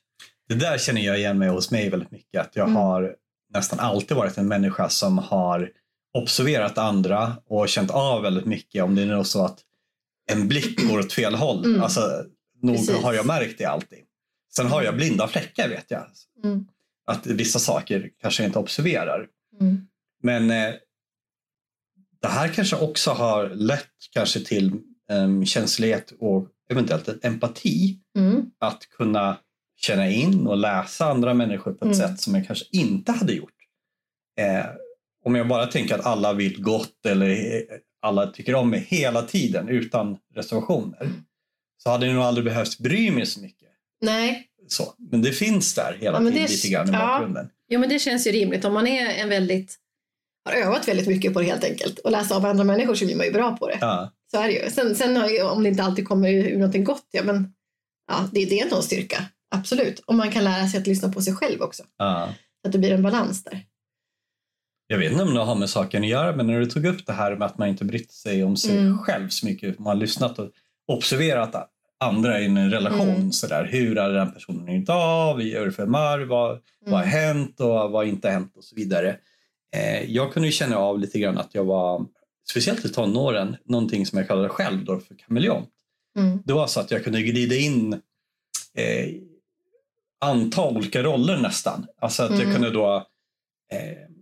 [0.49, 2.41] Det där känner jag igen mig hos mig väldigt mycket.
[2.41, 2.75] Att jag Mm.
[2.75, 3.15] har
[3.53, 5.71] nästan alltid varit en människa som har
[6.15, 9.59] observerat andra och känt av väldigt mycket om det är så att
[10.31, 11.65] en blick går åt fel håll.
[11.65, 11.81] Mm.
[11.81, 12.23] Alltså,
[12.61, 12.95] nog Precis.
[13.03, 13.99] har jag märkt det alltid.
[14.55, 16.05] Sen har jag blinda fläckar vet jag.
[16.43, 16.67] Mm.
[17.05, 19.27] Att vissa saker kanske jag inte observerar.
[19.61, 19.87] Mm.
[20.23, 20.73] Men eh,
[22.21, 24.71] det här kanske också har lett kanske till
[25.11, 27.99] um, känslighet och eventuellt en empati.
[28.17, 28.45] Mm.
[28.59, 29.37] Att kunna
[29.77, 32.09] känna in och läsa andra människor på ett Mm.
[32.09, 33.51] sätt som jag kanske inte hade gjort.
[34.39, 34.65] Eh,
[35.25, 37.61] om jag bara tänker att alla vill gott eller
[38.01, 41.09] alla tycker om mig hela tiden utan reservationer.
[41.83, 43.69] Så hade jag nog aldrig behövt bry mig så mycket.
[44.01, 44.93] Nej, Så.
[45.11, 46.99] Men det finns där hela Ja, tiden det- lite grann i ja.
[46.99, 47.49] bakgrunden.
[47.69, 48.65] jo, men det känns ju rimligt.
[48.65, 49.75] Om man är en väldigt,
[50.49, 53.15] har övat väldigt mycket på det helt enkelt och läsa av andra människor så blir
[53.15, 53.77] man ju bra på det.
[53.81, 54.11] Ja.
[54.31, 54.69] Så är det ju.
[54.71, 57.53] Sen, sen om det inte alltid kommer ur någonting gott, ja men
[58.11, 59.23] ja, det, det är nog en styrka.
[59.55, 59.99] Absolut.
[59.99, 61.83] Och man kan lära sig att lyssna på sig själv också.
[61.97, 62.33] Ja.
[62.61, 63.63] Så att det blir en balans där.
[64.87, 67.05] Jag vet inte om det har med saken att göra, men när du tog upp
[67.05, 68.97] det här med att man inte brytt sig om sig Mm.
[68.97, 69.79] själv så mycket.
[69.79, 70.49] Man har lyssnat och
[70.87, 73.09] observerat andra i en relation.
[73.09, 73.31] Mm.
[73.31, 73.65] Sådär.
[73.71, 75.33] Hur är den personen idag?
[75.33, 76.19] Vad gör det för marr?
[76.19, 77.09] Vad, vad har Mm.
[77.09, 79.17] hänt och vad har inte hänt och så vidare.
[79.75, 82.05] Eh, jag kunde ju känna av lite grann att jag var,
[82.49, 85.69] speciellt i tonåren, någonting som jag kallade själv då för kameleont.
[86.17, 86.39] Mm.
[86.45, 87.93] Det var så att jag kunde glida in
[88.73, 89.09] eh,
[90.25, 91.85] anta olika roller nästan.
[92.01, 92.53] Alltså att jag Mm.
[92.53, 92.95] kunde då...
[93.71, 94.14] Eh,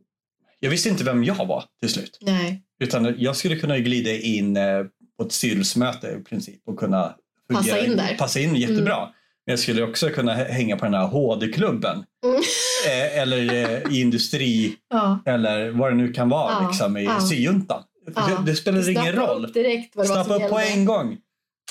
[0.63, 2.17] jag visste inte vem jag var till slut.
[2.21, 2.63] Nej.
[2.83, 4.83] Utan jag skulle kunna glida in eh,
[5.17, 7.15] på ett styrelsemöte i princip och kunna
[7.53, 8.15] Passa in där.
[8.17, 8.99] Passa in jättebra.
[9.45, 12.03] Men jag skulle också kunna hänga på den här HD-klubben.
[12.25, 12.41] Mm.
[12.87, 15.19] Eh, eller eh, i industri Ja.
[15.25, 17.21] eller vad det nu kan vara Ja, liksom, i ja.
[17.21, 17.83] syjuntan.
[18.05, 19.45] Det, det spelar ingen roll.
[19.45, 20.73] upp direkt vad Snappa upp på gällde.
[20.79, 21.17] en gång.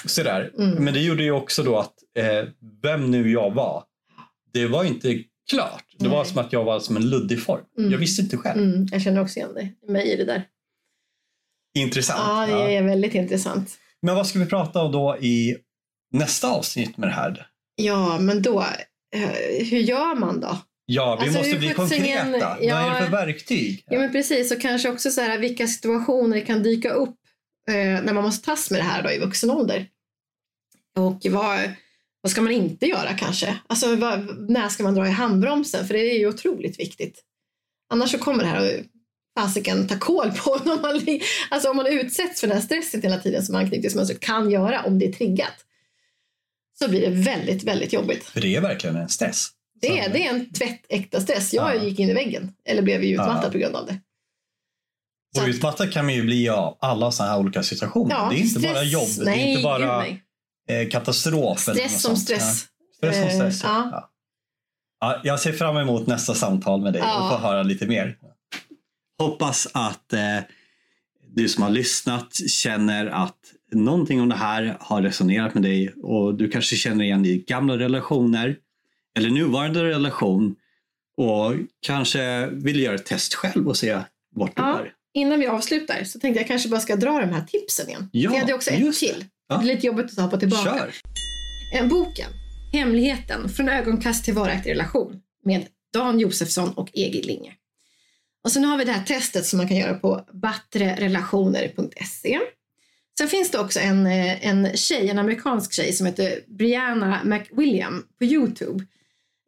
[0.07, 0.51] Sådär.
[0.59, 0.85] Mm.
[0.85, 2.49] Men det gjorde ju också då att eh,
[2.83, 3.85] vem nu jag var,
[4.53, 5.19] det var inte
[5.51, 5.85] klart.
[6.03, 7.65] Det var som att jag var som en luddig form.
[7.79, 7.91] Mm.
[7.91, 8.63] Jag visste inte själv.
[8.63, 10.45] Mm, jag känner också igen dig, mig i det där.
[11.79, 12.51] Intressant.
[12.51, 13.79] Ja, det är väldigt intressant.
[14.03, 15.57] Men vad ska vi prata om då i
[16.13, 17.47] nästa avsnitt med det här?
[17.75, 18.61] Ja, men då,
[19.15, 20.59] eh, hur gör man då?
[20.87, 22.57] Ja, vi Alltså, måste bli konkreta.
[22.61, 22.75] ja.
[22.75, 23.85] Vad är det för verktyg?
[23.87, 24.53] Ja, men precis.
[24.53, 27.17] Och kanske också så här, vilka situationer kan dyka upp
[27.69, 29.87] eh, när man måste tas med det här då, i vuxen ålder.
[30.97, 31.59] Och vad,
[32.23, 33.59] vad ska man inte göra kanske?
[33.67, 35.87] Alltså, vad, när ska man dra i handbromsen?
[35.87, 37.23] För det är ju otroligt viktigt.
[37.91, 38.87] Annars så kommer det här att
[39.39, 41.01] fasiken ta koll på en om man,
[41.51, 44.99] alltså om man utsätts för den här stressen hela tiden som anknytningsmönstret kan göra om
[44.99, 45.65] det är triggat.
[46.79, 48.25] så blir det väldigt, väldigt jobbigt.
[48.25, 49.49] För det är verkligen en stress.
[49.81, 51.55] Det är, det är en tvättäkta stress.
[51.55, 51.83] Jag ja.
[51.83, 53.51] gick in i väggen, eller blev utmattad ja.
[53.51, 54.01] på grund av det.
[55.41, 58.15] Och utmattad kan man ju bli av alla sådana här olika situationer.
[58.15, 58.73] Ja, det är inte stress.
[58.73, 60.07] bara jobb, nej, det är inte bara
[60.81, 61.61] eh, katastrof.
[61.61, 62.67] Stress som stress.
[62.97, 64.09] Stress som stress, ja.
[65.01, 65.21] ja.
[65.25, 68.17] Jag ser fram emot nästa samtal med dig och få höra lite mer.
[69.19, 70.39] Hoppas att eh,
[71.35, 73.39] du som har lyssnat känner att
[73.73, 77.79] någonting om det här har resonerat med dig och du kanske känner igen i gamla
[77.79, 78.57] relationer
[79.17, 80.57] eller nuvarande relation
[81.17, 81.55] och
[81.87, 83.99] kanske vill göra ett test själv och se
[84.35, 84.93] vart du ja, är.
[85.15, 88.09] Innan vi avslutar så tänkte jag kanske bara ska dra de här tipsen igen.
[88.13, 89.25] Ja, jag hade också ett till.
[89.49, 89.57] Ja.
[89.57, 90.65] Det är lite jobbigt att ta tillbaka.
[90.65, 90.95] Kör.
[91.75, 92.31] En boken,
[92.73, 97.53] Hemligheten från ögonkast till varaktig relation med Dan Josefsson och Egil Linge.
[98.45, 102.39] Och sen har vi det här testet som man kan göra på battrerelationer.se.
[103.19, 108.07] Sen finns det också en, eh, en tjej, en amerikansk tjej som heter Brianna McWilliam
[108.19, 108.85] på Youtube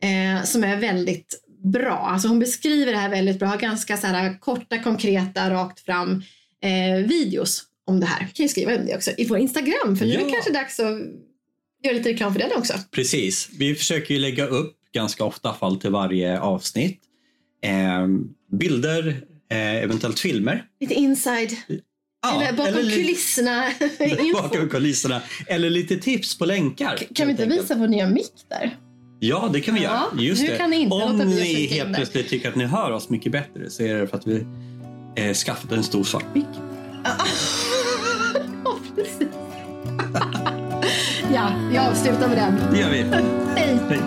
[0.02, 1.98] eh, som är väldigt bra.
[1.98, 6.22] Alltså hon beskriver det här väldigt bra, har ganska så här korta, konkreta, rakt fram
[6.60, 8.20] eh, videos om det här.
[8.20, 10.20] Jag kan ju skriva om det också i vår Instagram för nu ja.
[10.20, 10.98] är det kanske dags att
[11.84, 12.74] göra lite reklam för den också.
[12.90, 17.00] Precis, vi försöker ju lägga upp ganska ofta fall till varje avsnitt.
[17.62, 18.06] Eh,
[18.58, 20.64] bilder, eh, eventuellt filmer.
[20.80, 21.56] Lite inside.
[22.22, 23.70] Ja, eller bakom eller kulisserna.
[24.42, 25.22] bakom kulisserna.
[25.46, 26.96] Eller lite tips på länkar.
[26.98, 28.76] K kan vi inte visa vår nya mick där?
[29.20, 30.22] Ja, det kan vi ja, göra.
[30.22, 30.64] Just det.
[30.90, 34.16] Om ni helt plötsligt tycker att ni hör oss mycket bättre så är det för
[34.16, 34.46] att vi
[35.16, 36.73] eh, skaffat en stor svart mick.
[37.04, 39.28] Ja, precis.
[41.34, 42.72] ja, vi avslutar med den.
[42.72, 43.02] Det gör vi.
[43.02, 43.24] Hej.
[43.88, 44.00] Hej.